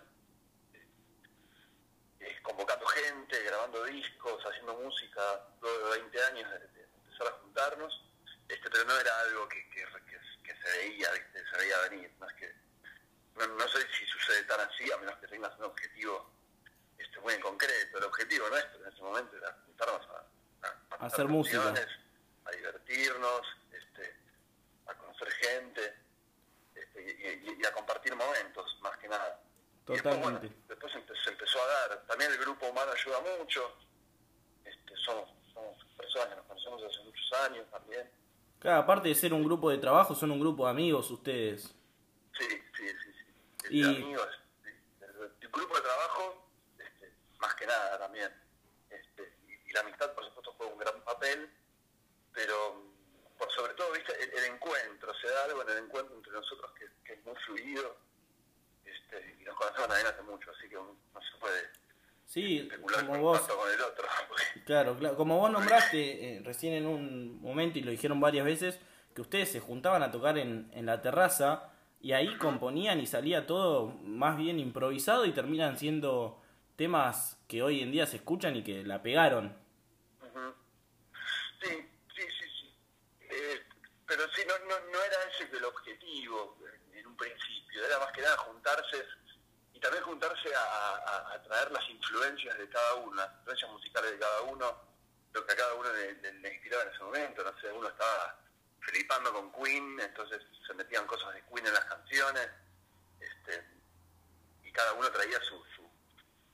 eh, 2.19 2.39
convocando 2.41 2.85
gente, 2.87 3.41
grabando 3.43 3.83
discos, 3.85 4.43
haciendo 4.45 4.75
música, 4.75 5.21
luego 5.61 5.89
de 5.91 5.99
20 6.01 6.23
años 6.23 6.51
de, 6.51 6.59
de 6.59 6.83
empezar 6.83 7.27
a 7.27 7.31
juntarnos, 7.41 8.03
este, 8.47 8.69
pero 8.69 8.83
no 8.85 8.97
era 8.99 9.19
algo 9.21 9.47
que, 9.47 9.69
que, 9.69 9.85
que- 9.85 10.15
que 10.43 10.55
se 10.61 10.77
veía, 10.77 11.11
¿viste? 11.11 11.43
se 11.49 11.57
veía 11.57 11.77
venir, 11.89 12.11
no 12.19 12.27
es 12.29 12.35
que 12.35 12.53
no, 13.35 13.47
no 13.47 13.67
sé 13.67 13.79
si 13.97 14.05
sucede 14.05 14.43
tan 14.43 14.59
así, 14.61 14.89
a 14.91 14.97
menos 14.97 15.17
que 15.17 15.27
tengas 15.27 15.57
un 15.57 15.65
objetivo 15.65 16.31
este, 16.97 17.19
muy 17.19 17.33
en 17.33 17.41
concreto. 17.41 17.97
El 17.97 18.03
objetivo 18.05 18.47
nuestro 18.49 18.85
en 18.85 18.93
ese 18.93 19.01
momento 19.01 19.35
era 19.35 19.51
juntarnos 19.65 20.07
a, 20.07 20.67
a- 20.67 20.95
a 21.03 21.05
Hacer 21.07 21.27
música. 21.27 21.73
a 22.45 22.51
divertirnos, 22.51 23.41
este, 23.71 24.15
a 24.85 24.93
conocer 24.93 25.29
gente 25.31 25.95
este, 26.75 27.01
y, 27.01 27.49
y- 27.49 27.57
y 27.61 27.65
a 27.65 27.73
compartir 27.73 28.15
momentos, 28.15 28.77
más 28.81 28.95
que 28.99 29.09
Y 29.87 29.93
después, 29.93 30.19
bueno, 30.19 30.39
Totalmente. 30.39 30.67
después 30.67 30.93
se 30.93 31.29
empezó 31.29 31.61
a 31.61 31.67
dar. 31.67 32.05
También 32.07 32.31
el 32.31 32.37
grupo 32.39 32.65
humano 32.67 32.91
ayuda 32.91 33.21
mucho. 33.37 33.77
Este, 34.63 34.95
somos, 34.97 35.29
somos 35.53 35.77
personas 35.95 36.29
que 36.29 36.35
nos 36.37 36.45
conocemos 36.45 36.83
hace 36.83 37.03
muchos 37.03 37.33
años 37.33 37.69
también. 37.69 38.09
Claro, 38.59 38.81
aparte 38.81 39.09
de 39.09 39.15
ser 39.15 39.31
un 39.33 39.43
grupo 39.43 39.69
de 39.69 39.77
trabajo, 39.77 40.15
son 40.15 40.31
un 40.31 40.39
grupo 40.39 40.65
de 40.65 40.71
amigos 40.71 41.11
ustedes. 41.11 41.75
Sí, 42.37 42.47
sí, 42.75 42.87
sí. 42.87 43.13
sí. 43.13 43.65
El 43.65 43.75
Y- 43.75 43.83
amigos, 43.83 44.27
el, 45.01 45.49
grupo 45.49 45.75
de 45.75 45.81
trabajo, 45.81 46.49
este, 46.79 47.13
más 47.37 47.53
que 47.53 47.67
nada 47.67 47.99
también. 47.99 48.33
Este, 48.89 49.37
y, 49.47 49.71
la 49.71 49.81
amistad, 49.81 50.13
por 50.13 50.25
supuesto, 50.25 50.53
juega 50.57 50.73
un 50.73 50.79
gran 50.79 51.01
papel, 51.03 51.49
pero 52.33 52.83
por 53.37 53.51
sobre 53.51 53.73
todo, 53.75 53.91
viste, 53.91 54.13
el, 54.23 54.31
el 54.31 54.53
encuentro, 54.55 55.13
se 55.13 55.27
da 55.27 55.43
algo 55.43 55.61
en 55.61 55.69
el 55.69 55.77
encuentro 55.77 56.15
entre 56.15 56.31
nosotros 56.33 56.71
que, 56.73 56.87
que 57.03 57.13
es 57.13 57.23
muy 57.25 57.35
fluido 57.45 58.04
y 59.39 59.43
nos 59.43 59.55
conocemos 59.55 59.87
también 59.87 60.07
hace 60.07 60.21
mucho, 60.23 60.51
así 60.51 60.69
que 60.69 60.75
no 60.75 61.21
se 61.21 61.37
puede 61.39 61.69
Sí, 62.25 62.57
especular 62.57 63.05
como 63.05 63.21
vos, 63.21 63.39
con 63.41 63.71
el 63.71 63.81
otro. 63.81 64.05
Claro, 64.65 64.97
claro. 64.97 65.15
Como 65.15 65.37
vos 65.37 65.51
nombraste 65.51 66.37
eh, 66.37 66.41
recién 66.43 66.73
en 66.73 66.87
un 66.87 67.39
momento 67.39 67.77
y 67.77 67.83
lo 67.83 67.91
dijeron 67.91 68.19
varias 68.19 68.45
veces, 68.45 68.79
que 69.13 69.21
ustedes 69.21 69.51
se 69.51 69.59
juntaban 69.59 70.01
a 70.01 70.09
tocar 70.11 70.37
en, 70.39 70.71
en 70.73 70.87
la 70.87 71.01
terraza 71.01 71.71
y 72.01 72.13
ahí 72.13 72.35
componían 72.37 72.99
y 72.99 73.05
salía 73.05 73.45
todo 73.45 73.87
más 74.03 74.37
bien 74.37 74.59
improvisado 74.59 75.25
y 75.25 75.33
terminan 75.33 75.77
siendo 75.77 76.41
temas 76.75 77.37
que 77.47 77.63
hoy 77.63 77.81
en 77.81 77.91
día 77.91 78.05
se 78.07 78.17
escuchan 78.17 78.55
y 78.55 78.63
que 78.63 78.83
la 78.83 79.01
pegaron. 79.01 79.55
Sí, 81.61 81.69
sí, 82.15 82.21
sí, 82.21 82.45
sí. 82.59 82.73
Eh, 83.21 83.61
pero 84.07 84.23
sí, 84.35 84.41
no, 84.47 84.57
no, 84.67 84.79
no 84.91 85.03
era 85.03 85.17
ese 85.31 85.55
el 85.55 85.63
objetivo 85.63 86.57
eh, 86.61 86.99
en 86.99 87.07
un 87.07 87.17
principio, 87.17 87.44
era 87.83 87.99
más 87.99 88.11
que 88.11 88.21
nada 88.21 88.37
juntarse 88.37 89.05
y 89.73 89.79
también 89.79 90.03
juntarse 90.03 90.53
a, 90.55 91.41
traer 91.43 91.71
las 91.71 91.87
influencias 91.89 92.57
de 92.57 92.69
cada 92.69 92.95
uno, 92.95 93.15
las 93.15 93.31
influencias 93.39 93.71
musicales 93.71 94.11
de 94.11 94.19
cada 94.19 94.41
uno, 94.41 94.81
lo 95.33 95.45
que 95.45 95.53
a 95.53 95.55
cada 95.55 95.73
uno 95.73 95.89
le, 95.91 96.53
inspiraba 96.53 96.83
en 96.83 96.89
ese 96.89 97.03
momento, 97.03 97.43
no 97.43 97.59
sé, 97.59 97.71
uno 97.71 97.87
estaba 97.89 98.39
flipando 98.79 99.33
con 99.33 99.51
Queen, 99.51 99.99
entonces 99.99 100.41
se 100.65 100.73
metían 100.73 101.05
cosas 101.05 101.33
de 101.33 101.43
Queen 101.43 101.67
en 101.67 101.73
las 101.73 101.85
canciones, 101.85 102.49
este, 103.19 103.67
y 104.63 104.71
cada 104.71 104.93
uno 104.93 105.11
traía 105.11 105.39
su, 105.41 105.61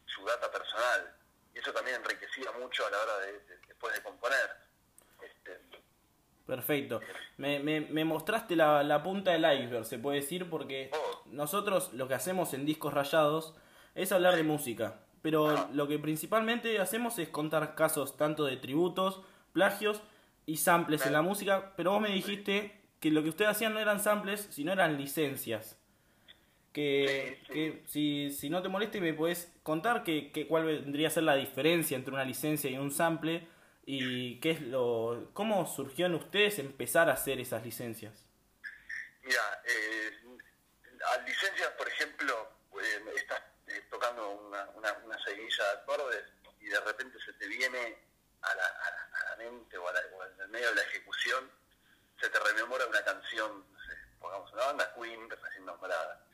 su, 0.07 0.25
data 0.25 0.51
personal, 0.51 1.15
y 1.53 1.59
eso 1.59 1.71
también 1.73 1.97
enriquecía 1.97 2.51
mucho 2.53 2.85
a 2.85 2.89
la 2.89 2.99
hora 2.99 3.17
de- 3.19 3.39
después 3.67 3.93
de 3.93 4.03
componer. 4.03 4.70
Perfecto. 6.45 6.99
Me, 7.37 7.59
me, 7.59 7.81
me 7.81 8.03
mostraste 8.03 8.55
la, 8.55 8.83
la 8.83 9.03
punta 9.03 9.31
del 9.31 9.45
iceberg, 9.63 9.85
se 9.85 9.99
puede 9.99 10.19
decir, 10.21 10.49
porque 10.49 10.91
nosotros 11.27 11.93
lo 11.93 12.07
que 12.07 12.13
hacemos 12.15 12.53
en 12.53 12.65
Discos 12.65 12.93
Rayados 12.93 13.55
es 13.95 14.11
hablar 14.11 14.35
de 14.35 14.43
música. 14.43 14.99
Pero 15.21 15.69
lo 15.73 15.87
que 15.87 15.99
principalmente 15.99 16.79
hacemos 16.79 17.19
es 17.19 17.29
contar 17.29 17.75
casos 17.75 18.17
tanto 18.17 18.43
de 18.45 18.57
tributos, 18.57 19.21
plagios 19.53 20.01
y 20.45 20.57
samples 20.57 21.05
en 21.05 21.13
la 21.13 21.21
música. 21.21 21.73
Pero 21.77 21.91
vos 21.91 22.01
me 22.01 22.09
dijiste 22.09 22.81
que 22.99 23.11
lo 23.11 23.21
que 23.23 23.29
ustedes 23.29 23.51
hacían 23.51 23.73
no 23.73 23.79
eran 23.79 23.99
samples, 23.99 24.47
sino 24.49 24.73
eran 24.73 24.97
licencias. 24.97 25.77
Que, 26.73 27.37
Sí, 27.41 27.45
sí. 27.47 27.53
que 27.53 27.83
si, 27.85 28.31
si 28.31 28.49
no 28.49 28.61
te 28.61 28.69
molesta 28.69 28.97
me 28.99 29.13
puedes 29.13 29.53
contar 29.61 30.03
que, 30.03 30.31
que 30.31 30.47
cuál 30.47 30.63
vendría 30.65 31.09
a 31.09 31.11
ser 31.11 31.23
la 31.23 31.35
diferencia 31.35 31.97
entre 31.97 32.13
una 32.13 32.23
licencia 32.23 32.69
y 32.71 32.77
un 32.77 32.91
sample 32.91 33.45
y 33.85 34.39
qué 34.39 34.51
es 34.51 34.61
lo 34.61 35.31
cómo 35.33 35.65
surgió 35.67 36.05
en 36.05 36.15
ustedes 36.15 36.59
empezar 36.59 37.09
a 37.09 37.13
hacer 37.13 37.39
esas 37.39 37.63
licencias. 37.63 38.25
Mira, 39.23 39.63
eh, 39.65 40.11
a 41.13 41.17
licencias, 41.19 41.69
por 41.77 41.87
ejemplo, 41.87 42.49
eh, 42.81 43.03
estás 43.15 43.41
eh, 43.67 43.81
tocando 43.89 44.29
una, 44.31 44.69
una, 44.71 44.93
una 45.05 45.23
seguilla 45.23 45.63
de 45.65 45.71
acordes 45.81 46.23
y 46.59 46.67
de 46.67 46.79
repente 46.81 47.17
se 47.25 47.33
te 47.33 47.47
viene 47.47 47.97
a 48.41 48.55
la, 48.55 48.65
a 48.65 48.91
la, 48.91 49.17
a 49.19 49.29
la 49.31 49.35
mente 49.37 49.77
o, 49.77 49.87
a 49.87 49.93
la- 49.93 50.01
en 50.01 50.41
el 50.41 50.49
medio 50.49 50.69
de 50.69 50.75
la 50.75 50.81
ejecución, 50.83 51.51
se 52.19 52.29
te 52.29 52.39
rememora 52.39 52.85
una 52.87 53.03
canción, 53.03 53.65
no 53.71 53.79
sé, 53.79 53.93
pongamos 54.19 54.51
una 54.53 54.65
banda, 54.65 54.93
Queen, 54.95 55.29
recién 55.29 55.65
nombrada. 55.65 56.25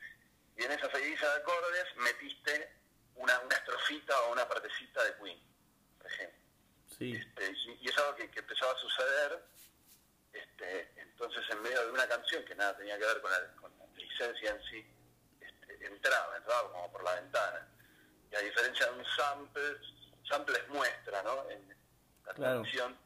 Y 0.56 0.64
en 0.64 0.72
esa 0.72 0.90
seguilla 0.90 1.28
de 1.30 1.36
acordes 1.40 1.84
metiste 1.96 2.72
una, 3.14 3.38
una 3.40 3.56
estrofita 3.56 4.18
o 4.22 4.32
una 4.32 4.48
partecita 4.48 5.04
de 5.04 5.14
Queen, 5.16 5.40
por 5.98 6.06
ejemplo. 6.06 6.37
Sí, 6.98 7.12
Este, 7.12 7.52
y, 7.52 7.78
y 7.84 7.88
es 7.88 7.98
algo 7.98 8.14
que, 8.16 8.30
que 8.30 8.40
empezaba 8.40 8.72
a 8.72 8.76
suceder 8.78 9.44
este, 10.32 10.92
entonces 11.00 11.44
en 11.50 11.62
medio 11.62 11.84
de 11.86 11.92
una 11.92 12.06
canción 12.08 12.44
que 12.44 12.54
nada 12.54 12.76
tenía 12.76 12.98
que 12.98 13.04
ver 13.06 13.20
con 13.20 13.30
la, 13.30 13.38
con 13.60 13.72
la 13.78 13.86
licencia 13.96 14.50
en 14.50 14.62
sí 14.64 14.84
este, 15.40 15.86
entraba, 15.86 16.36
entraba 16.36 16.70
como 16.72 16.92
por 16.92 17.02
la 17.04 17.14
ventana 17.14 17.66
y 18.30 18.34
a 18.36 18.40
diferencia 18.40 18.86
de 18.86 18.98
un 18.98 19.04
sample 19.16 19.62
sample 20.28 20.58
es 20.58 20.68
muestra 20.68 21.22
¿no? 21.22 21.48
en 21.50 21.68
la 22.26 22.34
Claro. 22.34 22.62
canción 22.62 22.96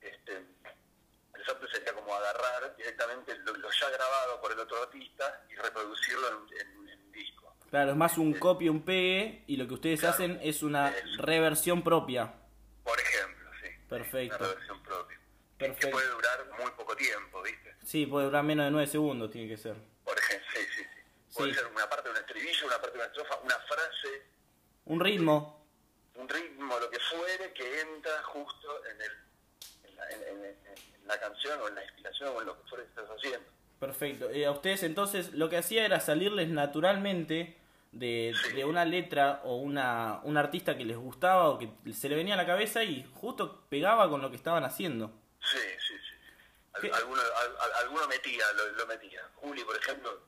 este, 0.00 0.32
el 0.36 1.44
sample 1.46 1.68
sería 1.70 1.92
como 1.92 2.12
agarrar 2.14 2.74
directamente 2.76 3.36
lo, 3.38 3.54
lo 3.56 3.70
ya 3.70 3.90
grabado 3.90 4.40
por 4.40 4.52
el 4.52 4.58
otro 4.58 4.82
artista 4.82 5.44
y 5.50 5.54
reproducirlo 5.54 6.28
en, 6.28 6.60
en- 6.60 6.88
en 6.88 7.12
disco 7.12 7.54
claro, 7.70 7.90
es 7.92 7.96
más 7.96 8.18
un 8.18 8.32
copy 8.34 8.68
un 8.68 8.82
pegue 8.84 9.44
y 9.46 9.56
lo 9.56 9.68
que 9.68 9.74
ustedes 9.74 10.00
Claro. 10.00 10.14
hacen 10.14 10.40
es 10.42 10.62
una 10.62 10.92
reversión 11.18 11.82
propia. 11.84 12.34
Por 12.88 12.98
ejemplo 13.00 13.50
sí 13.62 13.68
Perfecto. 13.88 14.36
una 14.38 14.48
versión 14.54 14.82
propia 14.82 15.20
Perfecto. 15.58 15.86
que 15.86 15.92
puede 15.92 16.08
durar 16.08 16.46
muy 16.58 16.70
poco 16.72 16.96
tiempo 16.96 17.42
¿viste? 17.42 17.74
Sí, 17.84 18.06
puede 18.06 18.26
durar 18.26 18.44
menos 18.44 18.64
de 18.66 18.70
9 18.70 18.86
segundos, 18.86 19.30
tiene 19.30 19.48
que 19.48 19.56
ser. 19.56 19.74
Por 20.04 20.16
ejemplo, 20.18 20.46
sí, 20.54 20.60
sí, 20.76 20.82
sí. 20.82 21.34
Puede 21.34 21.52
Sí. 21.52 21.58
ser 21.58 21.66
una 21.66 21.88
parte 21.88 22.08
de 22.08 22.10
un 22.12 22.16
estribillo, 22.18 22.66
una 22.66 22.76
parte 22.80 22.92
de 22.92 22.98
una 22.98 23.06
estrofa, 23.06 23.36
una 23.42 23.58
frase, 23.60 24.22
Un 24.86 25.00
ritmo, 25.00 25.66
un 26.14 26.28
ritmo, 26.28 26.78
lo 26.78 26.88
que 26.90 26.98
fuere, 27.00 27.52
que 27.52 27.80
entra 27.80 28.22
justo 28.24 28.84
en, 28.86 29.00
el, 29.02 29.12
en, 29.84 29.96
la, 29.96 30.10
en- 30.10 30.22
en- 30.44 30.44
en 30.44 31.06
la 31.08 31.18
canción 31.20 31.60
o 31.60 31.68
en 31.68 31.74
la 31.74 31.82
inspiración 31.84 32.34
o 32.36 32.40
en 32.40 32.46
lo 32.46 32.62
que 32.62 32.68
fuere 32.68 32.84
que 32.84 32.90
estás 32.90 33.08
haciendo. 33.16 33.50
perfecto. 33.80 34.30
Eh, 34.30 34.46
a 34.46 34.50
ustedes 34.50 34.82
entonces 34.82 35.32
lo 35.34 35.48
que 35.48 35.56
hacía 35.58 35.84
era 35.84 36.00
salirles 36.00 36.48
naturalmente 36.48 37.56
de, 37.92 38.34
de 38.54 38.64
una 38.64 38.84
letra 38.84 39.40
o 39.44 39.56
una, 39.56 40.20
un 40.24 40.36
artista 40.36 40.76
que 40.76 40.84
les 40.84 40.96
gustaba 40.96 41.48
o 41.48 41.58
que 41.58 41.70
se 41.92 42.08
le 42.08 42.16
venía 42.16 42.34
a 42.34 42.36
la 42.36 42.46
cabeza 42.46 42.82
y 42.84 43.02
justo 43.14 43.64
pegaba 43.68 44.08
con 44.08 44.20
lo 44.22 44.30
que 44.30 44.36
estaban 44.36 44.64
haciendo. 44.64 45.12
Sí, 45.42 45.58
sí, 45.86 45.94
sí. 45.98 46.90
Alguno, 46.92 47.20
al- 47.20 47.56
al- 47.58 47.84
alguno 47.84 48.06
metía, 48.06 48.44
lo, 48.52 48.68
lo 48.72 48.86
metía. 48.86 49.22
Juli, 49.36 49.64
por 49.64 49.76
ejemplo, 49.76 50.22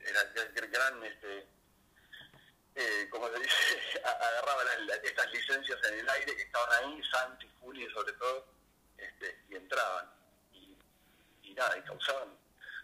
era 0.00 0.20
era 0.34 0.66
gran, 0.66 1.04
este, 1.04 1.46
eh, 2.74 3.08
como 3.10 3.28
se 3.28 3.38
dice, 3.38 4.00
agarraba 4.04 4.64
las- 4.64 4.80
las- 4.86 5.04
estas 5.04 5.32
licencias 5.32 5.78
en 5.88 5.98
el 6.00 6.08
aire 6.08 6.36
que 6.36 6.42
estaban 6.42 6.84
ahí, 6.84 7.00
Santi, 7.12 7.48
Juli 7.60 7.86
sobre 7.90 8.12
todo, 8.14 8.46
este, 8.96 9.38
y 9.50 9.54
entraban. 9.56 10.10
Y, 10.52 10.76
y 11.42 11.54
nada, 11.54 11.76
y 11.78 11.82
causaban 11.82 12.28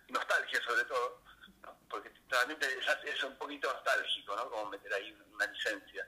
nostalgia 0.08 0.60
sobre 0.62 0.84
todo, 0.84 1.22
¿no? 1.64 1.76
porque 1.88 2.10
realmente 2.28 2.66
es, 2.66 3.14
es 3.14 3.22
un 3.24 3.36
poquito 3.36 3.72
nostálgico, 3.72 4.34
¿no? 4.36 4.50
Como 4.50 4.70
meter 4.70 4.92
ahí 4.92 5.16
una 5.32 5.46
licencia. 5.46 6.06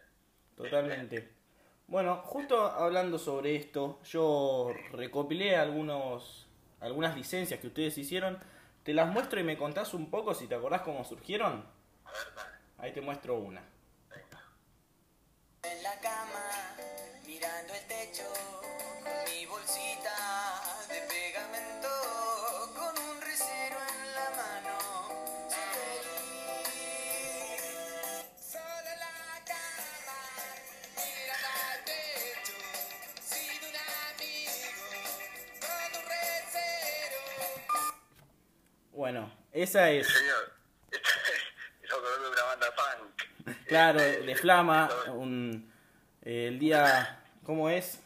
Totalmente. 0.57 1.33
Bueno, 1.87 2.23
justo 2.25 2.61
hablando 2.61 3.19
sobre 3.19 3.55
esto, 3.55 4.01
yo 4.05 4.75
recopilé 4.93 5.57
algunos 5.57 6.47
algunas 6.81 7.17
licencias 7.17 7.61
que 7.61 7.69
ustedes 7.69 7.97
hicieron. 7.99 8.39
Te 8.83 8.95
las 8.95 9.09
muestro 9.09 9.41
y 9.41 9.45
me 9.45 9.57
contás 9.57 9.95
un 9.95 10.11
poco 10.11 10.35
si 10.35 10.47
te 10.47 10.55
acordás 10.55 10.83
cómo 10.83 11.05
surgieron. 11.05 11.67
A 12.05 12.13
ver, 12.13 12.35
dale. 12.35 12.57
Ahí 12.79 12.93
te 12.93 13.01
muestro 13.01 13.37
una. 13.37 13.63
En 15.63 15.83
la 15.83 16.01
cama, 16.01 16.77
mirando 17.27 17.75
el 17.75 17.87
techo, 17.87 18.23
con 18.63 19.33
mi 19.33 19.47
bolsita 19.47 20.66
Bueno, 39.07 39.33
esa 39.53 39.89
es, 39.93 40.09
Señor, 40.09 40.53
algo 41.95 42.11
de 42.25 42.29
una 42.29 42.43
banda 42.43 42.67
punk. 42.75 43.55
claro, 43.69 44.01
Este, 44.01 44.23
de 44.27 44.35
Flama, 44.35 44.91
un, 45.15 45.73
eh, 46.23 46.49
el 46.49 46.59
día, 46.59 47.23
¿cómo 47.45 47.71
es? 47.71 48.03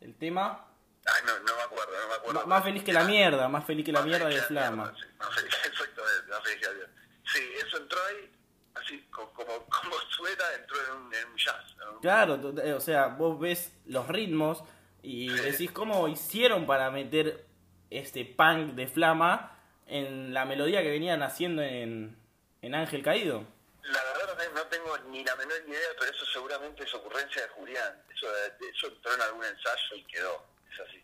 El 0.00 0.16
tema, 0.16 0.66
Ay, 1.06 1.22
no, 1.24 1.38
no 1.38 1.54
me 1.54 1.62
acuerdo, 1.62 1.92
no 2.02 2.08
me 2.08 2.14
acuerdo. 2.16 2.46
Más 2.48 2.64
feliz 2.64 2.82
que 2.82 2.92
la 2.92 3.04
mierda, 3.04 3.48
más 3.48 3.64
feliz 3.64 3.84
que 3.86 3.92
la 3.92 4.02
mierda 4.02 4.26
de 4.26 4.42
Flama. 4.42 4.92
sí, 4.98 5.04
Más 5.20 5.34
feliz, 5.36 5.54
exactamente, 5.64 6.30
más 6.30 6.42
feliz 6.42 6.58
que 6.58 6.66
la 6.66 6.72
mierda. 6.72 6.90
Sí, 7.32 7.48
eso 7.64 7.76
entró 7.76 7.98
ahí, 8.06 8.32
así 8.74 9.00
co- 9.12 9.32
como, 9.32 9.52
como 9.66 9.94
suena, 10.16 10.44
entró 10.58 10.76
en 10.84 10.92
un, 11.00 11.14
en 11.14 11.28
un 11.28 11.36
jazz. 11.36 11.76
¿no? 11.76 12.00
Claro, 12.00 12.60
eh, 12.64 12.72
o 12.72 12.80
sea, 12.80 13.06
vos 13.06 13.38
ves 13.38 13.72
los 13.86 14.08
ritmos 14.08 14.64
y 15.00 15.28
decís 15.28 15.70
cómo 15.70 16.08
hicieron 16.08 16.66
para 16.66 16.90
meter 16.90 17.46
este 17.88 18.24
punk 18.24 18.74
de 18.74 18.88
Flama 18.88 19.54
en 19.88 20.32
la 20.34 20.44
melodía 20.44 20.82
que 20.82 20.90
venían 20.90 21.22
haciendo 21.22 21.62
en, 21.62 22.16
en 22.62 22.74
Ángel 22.74 23.02
Caído. 23.02 23.44
La 23.82 24.02
verdad 24.04 24.52
no 24.54 24.62
tengo, 24.66 24.98
ni 25.10 25.24
la 25.24 25.34
menor 25.36 25.56
idea, 25.66 25.88
pero 25.98 26.10
eso 26.10 26.24
seguramente 26.26 26.84
es 26.84 26.94
ocurrencia 26.94 27.42
de 27.42 27.48
Julián. 27.48 28.02
Eso, 28.14 28.26
eso 28.70 28.86
entró 28.88 29.14
en 29.14 29.20
algún 29.22 29.44
ensayo 29.44 29.96
y 29.96 30.04
quedó. 30.04 30.44
Es 30.72 30.80
así. 30.80 31.02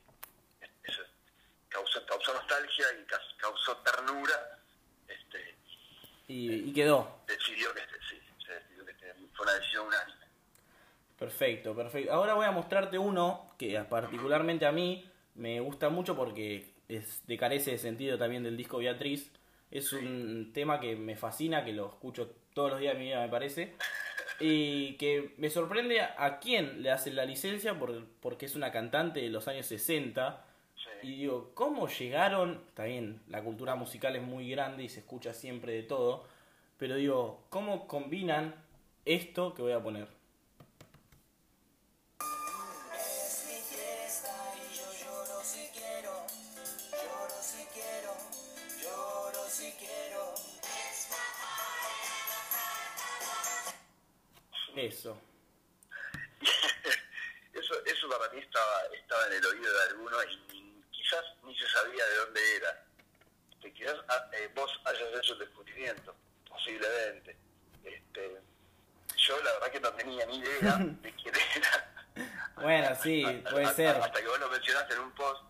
Es- 0.60 0.70
Eso 0.84 1.02
causó, 1.68 2.04
causó 2.06 2.34
nostalgia 2.34 2.86
y 3.00 3.04
causó 3.38 3.76
ternura. 3.78 4.58
Este, 5.08 5.56
Y, 6.28 6.70
y 6.70 6.72
quedó. 6.72 7.20
decidió 7.26 7.72
que 7.74 7.80
este, 7.80 7.96
sí, 8.10 8.20
se 8.46 8.52
decidió 8.52 8.84
que 8.84 8.90
este, 8.92 9.14
fue 9.34 9.44
una 9.46 9.54
decisión 9.54 9.86
unánime. 9.86 10.24
Perfecto, 11.18 11.74
perfecto. 11.74 12.12
Ahora 12.12 12.34
voy 12.34 12.44
a 12.46 12.50
mostrarte 12.50 12.98
uno 12.98 13.54
que 13.58 13.78
particularmente 13.88 14.66
a 14.66 14.72
mí 14.72 15.10
me 15.36 15.60
gusta 15.60 15.88
mucho 15.88 16.14
porque 16.16 16.73
es 16.88 17.26
de 17.26 17.36
carece 17.38 17.72
de 17.72 17.78
sentido 17.78 18.18
también 18.18 18.42
del 18.42 18.56
disco 18.56 18.78
Beatriz. 18.78 19.30
Es 19.70 19.92
un 19.92 20.52
tema 20.52 20.78
que 20.80 20.96
me 20.96 21.16
fascina, 21.16 21.64
que 21.64 21.72
lo 21.72 21.88
escucho 21.88 22.30
todos 22.54 22.72
los 22.72 22.80
días 22.80 22.94
de 22.94 23.00
mi 23.00 23.06
vida 23.06 23.20
me 23.22 23.28
parece. 23.28 23.72
Y 24.40 24.94
que 24.94 25.34
me 25.38 25.48
sorprende 25.50 26.00
a 26.00 26.38
quién 26.40 26.82
le 26.82 26.90
hacen 26.90 27.14
la 27.16 27.24
licencia 27.24 27.78
por- 27.78 28.04
porque 28.20 28.46
es 28.46 28.54
una 28.56 28.72
cantante 28.72 29.20
de 29.20 29.28
los 29.30 29.46
años 29.48 29.66
60. 29.66 30.44
Sí. 30.76 31.08
y 31.08 31.16
digo, 31.18 31.52
¿cómo 31.54 31.86
llegaron? 31.88 32.60
Bien, 32.76 33.20
la 33.28 33.42
cultura 33.42 33.74
musical 33.74 34.16
es 34.16 34.22
muy 34.22 34.50
grande 34.50 34.84
y 34.84 34.88
se 34.88 35.00
escucha 35.00 35.32
siempre 35.32 35.72
de 35.72 35.82
todo, 35.82 36.26
pero 36.78 36.96
digo, 36.96 37.44
¿cómo 37.50 37.86
combinan 37.86 38.54
esto 39.04 39.54
que 39.54 39.62
voy 39.62 39.72
a 39.72 39.82
poner? 39.82 40.08
Eso. 55.04 55.20
Eso, 57.54 57.72
eso 57.86 58.08
para 58.08 58.32
mí 58.32 58.40
estaba, 58.40 58.82
estaba 58.92 59.26
en 59.28 59.34
el 59.34 59.46
oído 59.46 59.72
de 59.72 59.82
alguno 59.90 60.16
y 60.24 60.82
quizás 60.90 61.24
ni 61.44 61.56
se 61.56 61.68
sabía 61.68 62.04
de 62.04 62.16
dónde 62.16 62.56
era. 62.56 62.84
Que 63.62 63.72
quizás 63.72 63.94
ah, 64.08 64.28
eh, 64.32 64.50
vos 64.56 64.68
hayas 64.84 65.08
hecho 65.22 65.34
el 65.34 65.38
descubrimiento, 65.38 66.16
posiblemente. 66.48 67.36
Este, 67.84 68.40
yo 69.16 69.40
la 69.42 69.52
verdad 69.52 69.70
que 69.70 69.80
no 69.80 69.92
tenía 69.92 70.26
ni 70.26 70.38
idea 70.38 70.76
de 70.80 71.14
quién 71.14 71.34
era. 71.54 72.06
Bueno, 72.56 72.96
sí, 73.00 73.22
puede 73.48 73.64
hasta- 73.66 73.76
ser. 73.76 73.96
Hasta 74.02 74.20
que 74.20 74.26
vos 74.26 74.40
lo 74.40 74.48
mencionaste 74.50 74.94
en 74.94 75.00
un 75.00 75.12
post, 75.14 75.42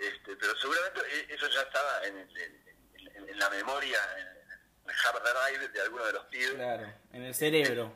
este, 0.00 0.34
pero 0.36 0.56
seguramente 0.56 1.00
e- 1.02 1.34
eso 1.34 1.48
ya 1.50 1.60
estaba 1.62 2.04
en, 2.04 2.18
el- 2.18 2.36
en- 2.36 3.06
en- 3.16 3.28
en 3.28 3.38
la 3.38 3.48
memoria, 3.50 3.98
en 4.18 4.90
el 4.90 4.96
hard 5.06 5.22
drive 5.22 5.68
de 5.68 5.80
alguno 5.82 6.04
de 6.04 6.12
los 6.14 6.24
pibes. 6.26 6.54
Claro, 6.54 6.92
en 7.12 7.22
el 7.22 7.34
cerebro. 7.34 7.94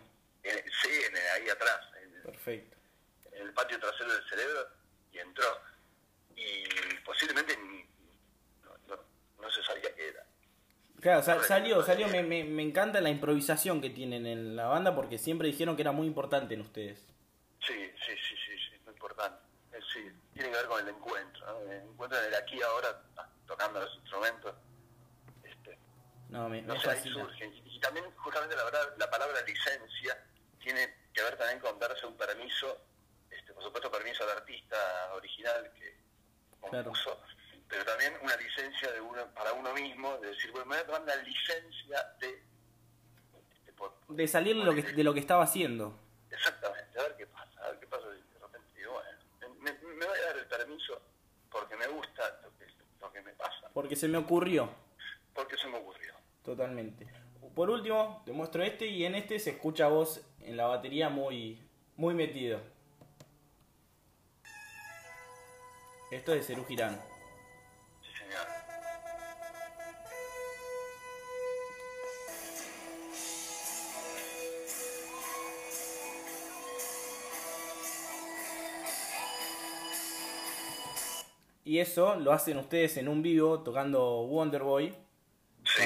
En- 0.50 0.64
sí, 0.82 0.90
en 1.08 1.16
el- 1.16 1.28
ahí 1.34 1.48
atrás, 1.50 1.80
en, 2.02 2.22
Perfecto. 2.22 2.76
en 3.32 3.42
el 3.46 3.52
patio 3.52 3.78
trasero 3.78 4.12
del 4.12 4.28
cerebro, 4.28 4.68
y 5.12 5.18
entró. 5.18 5.44
Y 6.36 6.64
posiblemente 7.04 7.56
ni- 7.56 7.84
no, 8.64 8.76
no- 8.88 9.04
no 9.40 9.50
se 9.50 9.62
sabía 9.62 9.94
qué 9.94 10.08
era. 10.08 10.24
Claro, 11.00 11.22
sa- 11.22 11.42
salió, 11.44 11.82
salió, 11.82 12.08
me, 12.08 12.22
me, 12.22 12.44
me 12.44 12.62
encanta 12.62 13.00
la 13.00 13.08
improvisación 13.10 13.80
que 13.80 13.90
tienen 13.90 14.26
en 14.26 14.56
la 14.56 14.66
banda 14.66 14.94
porque 14.96 15.16
siempre 15.18 15.46
dijeron 15.48 15.76
que 15.76 15.82
era 15.82 15.92
muy 15.92 16.06
importante 16.06 16.54
en 16.54 16.60
ustedes. 16.62 16.98
Sí, 17.64 17.92
sí, 18.04 18.12
sí, 18.16 18.36
sí, 18.46 18.58
sí, 18.58 18.80
muy 18.84 18.94
importante. 18.94 19.38
Eh, 19.72 19.78
sí, 19.92 20.10
tiene 20.34 20.50
que 20.50 20.56
ver 20.56 20.66
con 20.66 20.80
el 20.80 20.88
encuentro, 20.88 21.46
¿no? 21.46 21.60
El 21.70 21.82
encuentro 21.82 22.18
en 22.18 22.24
el 22.26 22.34
aquí 22.34 22.60
ahora, 22.62 23.00
ah, 23.16 23.28
tocando 23.46 23.80
los 23.80 23.94
instrumentos. 23.96 24.54
Este, 25.44 25.78
No, 26.30 26.48
me, 26.48 26.62
no 26.62 26.74
me 26.74 26.80
sé, 26.80 26.90
ahí 26.90 27.12
surge. 27.12 27.46
Y, 27.46 27.76
y 27.76 27.80
también, 27.80 28.04
justamente, 28.16 28.56
la, 28.56 28.64
verdad, 28.64 28.94
la 28.98 29.10
palabra 29.10 29.40
licencia 29.42 30.24
tiene 30.68 30.94
que 31.14 31.22
ver 31.22 31.36
también 31.38 31.60
con 31.60 31.78
darse 31.78 32.04
un 32.06 32.14
permiso, 32.14 32.76
este, 33.30 33.54
por 33.54 33.62
supuesto, 33.62 33.90
permiso 33.90 34.22
al 34.24 34.30
artista 34.36 34.76
original 35.14 35.72
que 35.78 35.96
Claro. 36.68 36.84
compuso, 36.90 37.18
pero 37.68 37.84
también 37.86 38.12
una 38.20 38.36
licencia 38.36 38.92
de 38.92 39.00
uno, 39.00 39.24
para 39.34 39.52
uno 39.54 39.72
mismo, 39.72 40.18
de 40.18 40.28
decir, 40.28 40.50
bueno, 40.50 40.66
me 40.66 40.74
voy 40.76 40.82
a 40.82 40.86
tomar 40.86 41.02
la 41.06 41.16
licencia 41.22 42.02
de... 42.20 42.42
este, 43.54 43.72
por- 43.72 43.94
De 44.08 44.28
salir 44.28 44.56
de 44.56 44.64
lo 44.64 44.74
que, 44.74 44.82
de 44.82 45.04
lo 45.04 45.14
que 45.14 45.20
estaba 45.20 45.44
haciendo. 45.44 45.98
Exactamente, 46.30 46.98
a 46.98 47.02
ver 47.04 47.16
qué 47.16 47.26
pasa, 47.28 47.60
a 47.64 47.70
ver 47.70 47.78
qué 47.80 47.86
pasa 47.86 48.04
y 48.08 48.32
de 48.34 48.38
repente 48.40 48.68
digo, 48.76 48.92
bueno, 48.92 49.54
me, 49.60 49.72
me 49.72 50.04
voy 50.06 50.18
a 50.18 50.26
dar 50.26 50.36
el 50.36 50.46
permiso 50.46 51.00
porque 51.50 51.76
me 51.76 51.86
gusta 51.86 52.40
lo 52.42 52.50
que, 52.58 52.66
lo 53.00 53.10
que 53.12 53.22
me 53.22 53.32
pasa, 53.32 53.70
Porque 53.72 53.96
se 53.96 54.06
me 54.08 54.18
ocurrió. 54.18 54.68
porque 55.32 55.56
se 55.56 55.66
me 55.68 55.78
ocurrió. 55.78 56.12
Totalmente. 56.44 57.06
Por 57.58 57.70
último, 57.70 58.22
te 58.24 58.30
muestro 58.30 58.62
este 58.62 58.86
y 58.86 59.04
en 59.04 59.16
este 59.16 59.40
se 59.40 59.50
escucha 59.50 59.86
a 59.86 59.88
vos 59.88 60.20
en 60.42 60.56
la 60.56 60.66
batería 60.66 61.08
muy, 61.08 61.58
muy 61.96 62.14
metido. 62.14 62.60
Esto 66.12 66.34
es 66.34 66.46
de 66.46 66.54
Cerú 66.54 66.64
Girán. 66.66 67.00
Sí, 68.00 68.10
señor. 68.16 68.46
Y 81.64 81.80
eso 81.80 82.14
lo 82.14 82.30
hacen 82.30 82.58
ustedes 82.58 82.96
en 82.98 83.08
un 83.08 83.20
vivo 83.20 83.64
tocando 83.64 84.20
Wonderboy. 84.26 85.07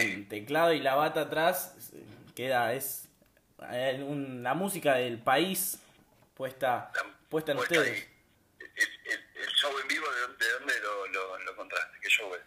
Sí, 0.00 0.12
Con 0.14 0.28
teclado 0.28 0.72
y 0.72 0.80
la 0.80 0.94
bata 0.94 1.22
atrás. 1.22 1.74
Queda, 2.34 2.72
es 2.72 3.08
eh, 3.70 4.02
un- 4.06 4.42
la 4.42 4.54
música 4.54 4.94
del 4.94 5.18
país 5.18 5.78
puesta, 6.34 6.90
la- 6.94 7.06
puesta 7.28 7.52
en 7.52 7.58
puesta 7.58 7.78
ustedes. 7.78 8.08
El, 8.58 8.66
el- 9.12 9.42
el 9.42 9.48
show 9.50 9.70
en 9.80 9.88
vivo, 9.88 10.06
¿de 10.10 10.20
dónde, 10.22 10.44
de 10.46 10.52
dónde 10.52 10.80
lo, 10.80 11.06
lo, 11.08 11.38
lo 11.38 11.50
encontraste? 11.52 11.98
¿Qué 12.00 12.08
show 12.08 12.32
es? 12.34 12.40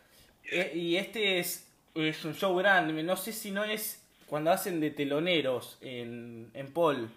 Eh, 0.52 0.72
y 0.76 0.98
este 0.98 1.40
es, 1.40 1.68
es 1.94 2.26
un 2.26 2.36
show 2.36 2.56
grande, 2.58 3.02
no 3.04 3.16
sé 3.16 3.32
si 3.34 3.52
no 3.52 3.64
es 3.64 4.02
cuando 4.28 4.52
hacen 4.52 4.80
de 4.80 4.92
teloneros 4.92 5.78
en, 5.82 6.50
en 6.54 6.74
Paul. 6.74 7.10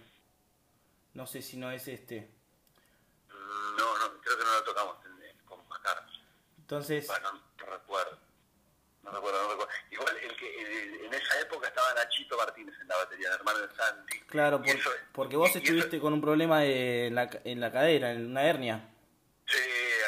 No 1.14 1.27
sé 1.27 1.43
si 1.43 1.57
no 1.57 1.71
es 1.73 1.88
este. 1.88 2.29
No, 3.31 3.99
no, 3.99 4.21
creo 4.21 4.38
que 4.38 4.45
no 4.45 4.53
lo 4.53 4.62
tocamos 4.64 4.97
en- 5.07 5.23
en- 5.25 5.37
con. 5.47 5.59
Entonces, 6.61 7.07
Bueno, 7.07 7.33
no 7.33 7.67
recuerdo. 7.67 8.19
No 9.03 9.11
recuerdo, 9.11 9.43
no 9.43 9.49
recuerdo. 9.51 9.73
Igual 9.99 10.17
el 10.23 10.37
que 10.37 10.61
el- 10.63 11.05
en 11.07 11.15
esa 11.15 11.41
época 11.41 11.69
estaba 11.69 11.93
Nachito 11.95 12.37
Martínez 12.37 12.75
en 12.81 12.89
la 12.89 12.97
batería, 12.97 13.29
el 13.29 13.35
hermano 13.35 13.59
de 13.67 13.75
Santi. 13.75 14.21
claro, 14.21 14.63
por- 14.63 14.69
eso- 14.77 14.93
porque 15.13 15.37
vos 15.37 15.55
estuviste 15.55 15.97
eso- 15.97 16.01
con 16.03 16.13
un 16.13 16.21
problema 16.21 16.61
de 16.61 17.07
en 17.07 17.15
la, 17.15 17.29
en 17.45 17.61
la 17.61 17.73
cadera, 17.73 18.13
en 18.13 18.27
una 18.27 18.45
hernia. 18.45 18.89
Sí, 19.47 19.59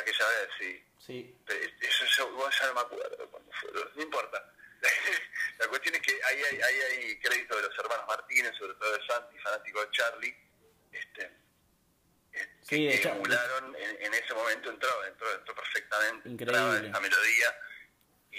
aquella 0.00 0.26
vez, 0.29 0.48
sí. 0.59 0.85
Sí, 0.98 1.37
Pero 1.44 1.59
Eso 1.81 2.05
yo 2.05 2.50
ya 2.50 2.66
no 2.68 2.74
me 2.74 2.81
acuerdo 2.83 3.31
cuándo 3.31 3.50
fue, 3.61 3.70
no 3.96 4.03
importa. 4.03 4.53
La 5.59 5.66
cuestión 5.68 5.94
es 5.94 6.00
que 6.03 6.12
ahí 6.24 6.38
hay, 6.50 6.61
ahí 6.61 6.81
hay 6.81 7.18
crédito 7.20 7.57
de 7.57 7.62
los 7.62 7.79
hermanos 7.79 8.05
Martínez, 8.07 8.53
sobre 8.57 8.74
todo 8.74 8.92
de 8.96 9.07
Santi, 9.07 9.38
fanático 9.38 9.81
de 9.81 9.90
Charlie, 9.90 10.37
este, 10.92 11.22
eh, 12.33 12.48
Sí, 12.62 12.88
que, 12.88 13.09
emularon 13.09 13.74
en, 13.76 14.03
en 14.05 14.14
ese 14.14 14.33
momento 14.35 14.70
entró, 14.70 15.05
entró, 15.05 15.35
entró 15.35 15.55
perfectamente, 15.55 16.29
Increíble. 16.29 16.88
esa 16.88 17.00
melodía 17.00 17.57
y, 18.33 18.37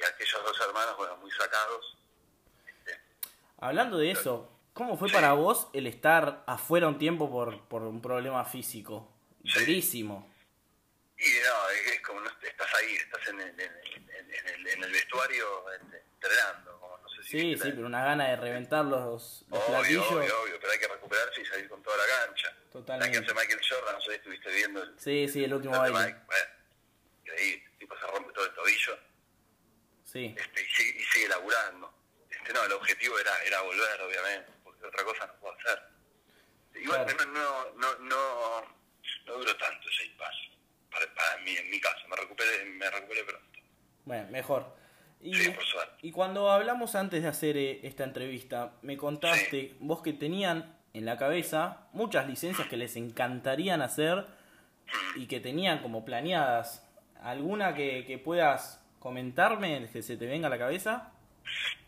y 0.00 0.04
aquellos 0.04 0.42
dos 0.44 0.60
hermanos, 0.60 0.96
bueno, 0.96 1.16
muy 1.18 1.30
sacados. 1.30 1.96
Este, 2.66 2.98
hablando 3.58 3.98
de 3.98 4.10
eso, 4.10 4.50
¿cómo 4.72 4.96
fue 4.96 5.08
Sí. 5.08 5.14
para 5.14 5.32
vos 5.34 5.68
el 5.74 5.86
estar 5.86 6.42
afuera 6.46 6.88
un 6.88 6.98
tiempo 6.98 7.30
por, 7.30 7.66
por 7.68 7.82
un 7.82 8.00
problema 8.00 8.44
físico? 8.44 9.12
Sí. 9.44 9.60
Durísimo. 9.60 10.30
y 11.18 11.22
no, 11.46 11.70
es, 11.70 11.92
es 11.96 12.00
como 12.00 12.20
no 12.20 12.30
estás 12.42 12.74
ahí, 12.76 12.94
estás 12.94 13.28
en 13.28 13.40
el, 13.40 13.48
en, 13.50 13.60
el- 13.60 14.10
en 14.34 14.48
el, 14.48 14.66
en 14.68 14.84
el 14.84 14.90
vestuario 14.92 15.70
este, 15.72 16.02
entrenando, 16.14 16.78
como 16.80 16.96
no 16.98 17.08
sé 17.10 17.22
si 17.24 17.28
Sí, 17.28 17.54
sí, 17.58 17.72
pero 17.74 17.86
una 17.86 18.02
gana 18.04 18.28
de 18.28 18.36
reventar 18.36 18.84
los, 18.86 19.44
los 19.48 19.58
Obvio, 19.60 19.66
platillos. 19.80 20.06
obvio, 20.12 20.40
obvio, 20.42 20.58
pero 20.60 20.72
hay 20.72 20.78
que 20.78 20.88
recuperarse 20.88 21.42
y 21.42 21.44
salir 21.44 21.68
con 21.68 21.82
toda 21.82 21.96
la 21.98 22.04
cancha. 22.24 22.56
Totalmente. 22.72 23.14
La 23.20 23.20
que 23.26 23.26
hace 23.32 23.38
Michael 23.38 23.60
Jordan, 23.68 23.94
no 23.96 24.00
sé 24.00 24.10
si 24.12 24.16
estuviste 24.16 24.50
viendo 24.50 24.82
el, 24.82 24.98
Sí, 24.98 25.28
sí, 25.28 25.44
el 25.44 25.52
último 25.54 25.78
baile. 25.78 25.98
Mike, 25.98 26.20
bueno, 26.26 26.44
increíble, 27.20 27.64
el 27.72 27.78
tipo 27.78 27.94
se 27.98 28.06
rompe 28.06 28.32
todo 28.32 28.44
el 28.46 28.54
tobillo 28.54 28.98
Sí, 30.12 30.34
este, 30.36 30.62
y, 30.62 30.66
sigue, 30.66 31.00
y 31.00 31.04
sigue 31.04 31.28
laburando. 31.28 31.92
Este, 32.30 32.52
no, 32.52 32.64
el 32.64 32.72
objetivo 32.72 33.18
era, 33.18 33.30
era 33.46 33.60
volver, 33.62 34.00
obviamente, 34.02 34.50
porque 34.64 34.86
otra 34.86 35.04
cosa 35.04 35.26
no 35.26 35.34
puedo 35.34 35.54
hacer. 35.58 35.78
Igual 36.82 37.04
Claro. 37.06 37.24
no, 37.32 37.64
no, 37.74 37.98
no, 37.98 38.60
no 39.26 39.32
duró 39.38 39.56
tanto 39.56 39.88
ese 39.88 40.06
impasse, 40.06 40.50
para, 40.90 41.06
para 41.14 41.42
mí, 41.42 41.52
en 41.56 41.70
mi 41.70 41.80
caso, 41.80 42.06
me 42.08 42.16
recuperé, 42.16 42.64
me 42.64 42.90
recuperé 42.90 43.24
pronto. 43.24 43.58
bueno, 44.04 44.28
mejor. 44.30 44.76
Y, 45.20 45.34
Sí, 45.34 45.50
por 45.50 45.64
suerte. 45.64 45.94
y 46.00 46.12
cuando 46.12 46.50
hablamos 46.50 46.94
antes 46.94 47.22
de 47.22 47.28
hacer 47.28 47.56
eh, 47.58 47.80
esta 47.82 48.04
entrevista, 48.04 48.72
me 48.82 48.96
contaste 48.96 49.76
vos 49.80 50.00
que 50.02 50.12
tenían 50.14 50.76
en 50.94 51.04
la 51.04 51.18
cabeza 51.18 51.86
muchas 51.92 52.26
licencias 52.26 52.66
que 52.68 52.76
les 52.78 52.96
encantarían 52.96 53.82
hacer 53.82 54.24
y 55.16 55.26
que 55.26 55.38
tenían 55.40 55.82
como 55.82 56.04
planeadas. 56.06 56.84
¿Alguna 57.22 57.74
que, 57.74 58.04
que 58.06 58.16
puedas 58.18 58.79
comentarme, 59.00 59.88
que 59.92 60.02
se 60.02 60.16
te 60.16 60.26
venga 60.26 60.46
a 60.46 60.50
la 60.50 60.58
cabeza? 60.58 61.12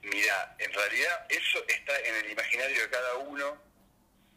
Mira, 0.03 0.57
en 0.59 0.73
realidad 0.73 1.27
eso 1.29 1.65
está 1.69 1.97
en 2.01 2.25
el 2.25 2.33
imaginario 2.33 2.83
de 2.83 2.91
cada 2.91 3.15
uno. 3.19 3.57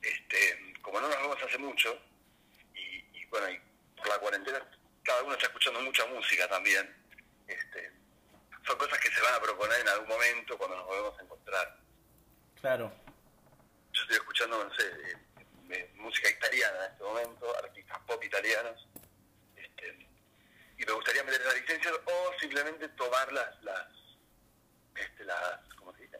Este, 0.01 0.73
como 0.83 1.01
no 1.01 1.09
nos 1.09 1.17
vemos 1.17 1.37
hace 1.41 1.57
mucho, 1.57 1.99
y, 2.75 3.03
y 3.17 3.25
bueno, 3.31 3.49
y 3.49 3.59
por 3.97 4.07
la 4.07 4.19
cuarentena 4.19 4.61
cada 5.01 5.23
uno 5.23 5.33
está 5.33 5.47
escuchando 5.47 5.81
mucha 5.81 6.05
música 6.07 6.47
también. 6.47 6.93
Este, 7.47 7.91
son 8.65 8.77
cosas 8.77 8.99
que 8.99 9.09
se 9.09 9.21
van 9.21 9.35
a 9.35 9.39
proponer 9.39 9.79
en 9.79 9.89
algún 9.89 10.07
momento 10.07 10.57
cuando 10.57 10.77
nos 10.77 10.85
volvemos 10.85 11.19
a 11.19 11.23
encontrar. 11.23 11.77
Claro, 12.59 12.91
Yo 13.93 14.01
estoy 14.01 14.17
escuchando, 14.17 14.63
no 14.63 14.75
sé, 14.75 14.83
eh, 14.83 15.17
eh, 15.69 15.91
música 15.95 16.29
italiana 16.29 16.85
en 16.85 16.91
este 16.91 17.03
momento, 17.03 17.57
artistas 17.57 17.99
pop 18.07 18.23
italianos. 18.23 18.87
Este, 19.55 20.07
y 20.77 20.85
me 20.85 20.91
gustaría 20.91 21.23
meter 21.23 21.41
las 21.45 21.55
licencias 21.55 21.93
o 22.05 22.39
simplemente 22.39 22.87
tomar 22.89 23.31
las, 23.31 23.63
las, 23.63 23.87
este, 24.95 25.23
las 25.25 25.59
¿cómo 25.77 25.93
se 25.95 26.03
dice? 26.03 26.19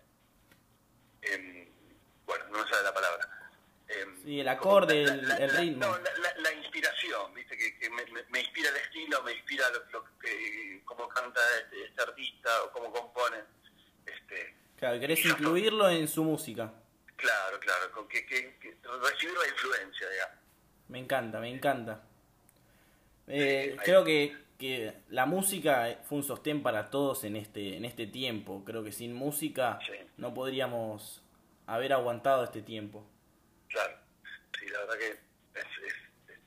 Em, 1.22 1.68
bueno, 2.26 2.46
no 2.52 2.64
me 2.64 2.70
sale 2.70 2.84
la 2.84 2.94
palabra. 2.94 3.30
Em, 3.88 4.24
Sí, 4.24 4.40
el 4.40 4.48
acorde, 4.48 5.04
el- 5.04 5.32
el 5.32 5.50
ritmo. 5.58 5.86
No, 5.86 5.98
la, 6.38 6.54
inspiración 6.54 7.34
¿viste? 7.34 7.56
Que, 7.58 7.78
que 7.78 7.90
me, 7.90 8.04
me- 8.30 8.40
inspira 8.40 8.70
el 8.70 8.76
estilo, 8.78 9.22
me 9.24 9.34
inspira 9.34 9.70
lo, 9.70 9.84
lo 9.92 10.20
que, 10.20 10.82
cómo 10.86 11.08
canta 11.08 11.40
este, 11.62 11.86
este 11.86 12.02
artista 12.02 12.64
o 12.64 12.72
cómo 12.72 12.92
compone. 12.92 13.38
Este, 14.06 14.56
Claro, 14.78 15.00
querés 15.00 15.24
incluirlo 15.26 15.90
en 15.90 16.08
su 16.08 16.24
música. 16.24 16.72
claro, 17.16 17.60
claro, 17.60 17.92
con 17.92 18.08
que, 18.08 18.26
que, 18.26 18.58
que 18.60 18.76
recibir 19.02 19.38
la 19.38 19.48
influencia, 19.48 20.10
digamos. 20.10 20.36
Me 20.90 21.00
encanta, 21.00 21.40
me 21.40 21.50
encanta. 21.50 22.02
Eh, 23.28 23.78
creo 23.84 24.04
que, 24.04 24.36
que 24.58 24.94
la 25.10 25.26
música 25.26 26.00
fue 26.04 26.20
un 26.20 26.24
sostén 26.24 26.64
para 26.64 26.90
todos 26.90 27.24
en 27.24 27.36
este, 27.36 27.76
en 27.78 27.86
este 27.86 28.08
tiempo. 28.08 28.64
Creo 28.66 28.84
que 28.84 28.92
sin 28.92 29.14
música 29.14 29.80
Sí. 29.86 29.94
no 30.18 30.34
podríamos 30.34 31.22
haber 31.68 31.94
aguantado 31.94 32.44
este 32.44 32.62
tiempo. 32.62 33.06
Claro, 33.70 33.98
sí, 34.60 34.68
la 34.70 34.80
verdad 34.80 34.98
que 34.98 35.08
es, 35.60 35.66
es, 35.86 35.94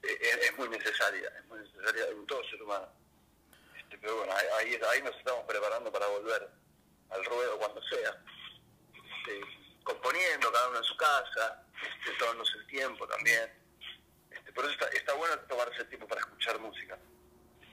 es- 0.03 0.51
es 0.51 0.59
muy 0.59 0.69
necesaria, 0.71 1.29
es 1.39 1.47
muy 1.49 1.59
necesaria 1.61 2.05
en 2.09 2.27
todo 2.27 2.43
ser 2.45 2.63
humano. 2.63 2.89
Este, 3.79 3.99
pero 3.99 4.17
bueno, 4.19 4.33
ahí, 4.33 4.47
ahí, 4.73 4.81
ahí 4.95 5.03
nos 5.03 5.15
estamos 5.17 5.45
preparando 5.47 5.93
para 5.93 6.07
volver 6.07 6.49
al 7.11 7.25
ruedo 7.25 7.59
cuando 7.59 7.83
sea. 7.83 8.23
Este, 8.95 9.41
componiendo 9.83 10.51
cada 10.53 10.69
uno 10.71 10.79
en 10.79 10.85
su 10.85 10.97
casa, 10.97 11.63
este, 11.83 12.17
tomándose 12.19 12.57
el 12.59 12.67
tiempo 12.69 13.07
también. 13.07 13.51
Este, 14.31 14.53
por 14.53 14.65
eso 14.65 14.73
está, 14.75 14.89
está 14.89 15.13
bueno 15.15 15.39
tomarse 15.49 15.83
el 15.83 15.89
tiempo 15.89 16.07
para 16.09 16.21
escuchar 16.23 16.59
música 16.61 16.99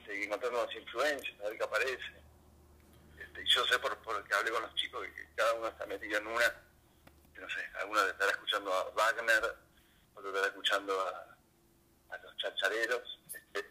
este, 0.06 0.20
y 0.20 0.24
encontrar 0.24 0.52
nuevas 0.52 0.74
influencias, 0.74 1.40
a 1.40 1.48
ver 1.48 1.58
qué 1.58 1.64
aparece. 1.64 2.12
Este, 3.18 3.42
y 3.42 3.46
yo 3.46 3.64
sé 3.66 3.78
por, 3.78 3.96
por 3.98 4.22
que 4.24 4.34
hablé 4.34 4.50
con 4.50 4.62
los 4.62 4.74
chicos 4.74 5.06
que 5.14 5.28
cada 5.34 5.54
uno 5.54 5.68
está 5.68 5.86
metido 5.86 6.18
en 6.18 6.26
una 6.26 6.62
que 7.34 7.40
no 7.42 7.48
sé, 7.50 7.60
alguno 7.80 8.02
estará 8.02 8.30
escuchando 8.30 8.72
a 8.72 8.84
Wagner, 8.90 9.56
otro 10.14 10.28
estará 10.30 10.46
escuchando 10.46 10.98
a, 10.98 12.14
a 12.14 12.18
los 12.22 12.36
chachareros, 12.38 13.20
este, 13.26 13.70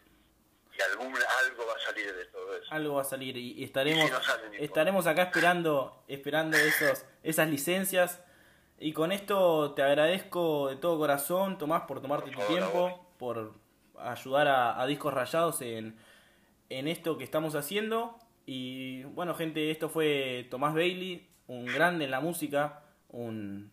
y 0.78 0.82
algún, 0.82 1.12
algo 1.14 1.66
va 1.66 1.72
a 1.74 1.84
salir 1.84 2.14
de 2.14 2.26
todo 2.26 2.56
eso. 2.56 2.66
Algo 2.70 2.94
va 2.94 3.00
a 3.02 3.04
salir 3.04 3.36
y, 3.36 3.64
estaremos, 3.64 4.04
Y 4.04 4.06
si 4.06 4.12
no 4.12 4.22
sale, 4.22 4.38
no 4.38 4.44
importa. 4.46 4.64
estaremos 4.64 5.06
acá 5.08 5.22
esperando, 5.22 6.04
esperando 6.06 6.56
esos, 6.56 7.04
esas 7.24 7.48
licencias. 7.48 8.22
Y 8.78 8.92
con 8.92 9.10
esto 9.10 9.72
te 9.74 9.82
agradezco 9.82 10.68
de 10.68 10.76
todo 10.76 10.98
corazón, 10.98 11.58
Tomás, 11.58 11.82
por 11.88 12.00
tomarte 12.00 12.30
Por 12.30 12.34
tu 12.34 12.40
favor, 12.42 12.58
tiempo, 12.58 13.14
por 13.18 13.54
ayudar 13.98 14.46
a, 14.46 14.80
a 14.80 14.86
Discos 14.86 15.12
Rayados 15.12 15.60
en, 15.62 15.98
en 16.68 16.88
esto 16.88 17.18
que 17.18 17.24
estamos 17.24 17.54
haciendo. 17.54 18.18
Y 18.44 19.04
bueno, 19.04 19.34
gente, 19.34 19.70
esto 19.70 19.88
fue 19.88 20.46
Tomás 20.50 20.74
Bailey, 20.74 21.28
un 21.46 21.66
grande 21.66 22.04
en 22.04 22.10
la 22.10 22.20
música, 22.20 22.82
un, 23.08 23.72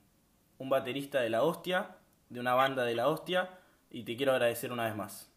un 0.58 0.70
baterista 0.70 1.22
de 1.22 1.30
la 1.30 1.44
hostia, 1.44 1.98
de 2.30 2.39
una 2.39 2.56
banda 2.56 2.84
de 2.84 2.96
la 2.96 3.08
hostia. 3.08 3.60
Y 3.89 4.04
te 4.04 4.18
quiero 4.18 4.32
agradecer 4.32 4.72
una 4.72 4.86
vez 4.86 4.96
más. 4.96 5.30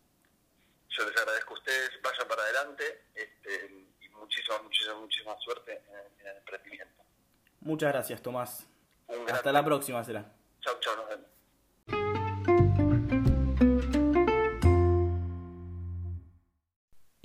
Yo 0.88 1.04
les 1.04 1.16
agradezco 1.16 1.54
a 1.54 1.59
ustedes, 1.59 1.90
vayan 2.02 2.26
para 2.28 2.42
adelante 2.42 3.04
este, 3.14 3.86
y 4.00 4.09
muchísima, 4.09 4.62
muchísima, 4.62 4.94
muchísima 4.94 5.36
suerte 5.38 5.82
en, 5.88 6.20
en 6.20 6.26
el 6.28 6.36
emprendimiento. 6.38 7.02
Muchas 7.61 7.92
gracias, 7.92 8.22
Tomás. 8.22 8.66
Hasta 9.30 9.52
la 9.52 9.64
próxima 9.64 10.02
será. 10.04 10.24
Chau, 10.61 10.74
chau, 10.80 10.96
nos 10.96 11.09
vemos. 11.09 12.15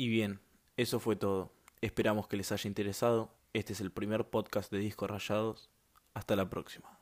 Y 0.02 0.08
bien, 0.08 0.40
eso 0.78 1.00
fue 1.00 1.16
todo. 1.16 1.54
Esperamos 1.80 2.28
que 2.28 2.36
les 2.36 2.52
haya 2.52 2.68
interesado. 2.68 3.38
Este 3.54 3.74
es 3.74 3.82
el 3.82 3.92
primer 3.92 4.32
podcast 4.32 4.72
de 4.72 4.80
Discos 4.80 5.12
Rayados. 5.12 5.70
Hasta 6.16 6.36
la 6.36 6.50
próxima. 6.50 7.01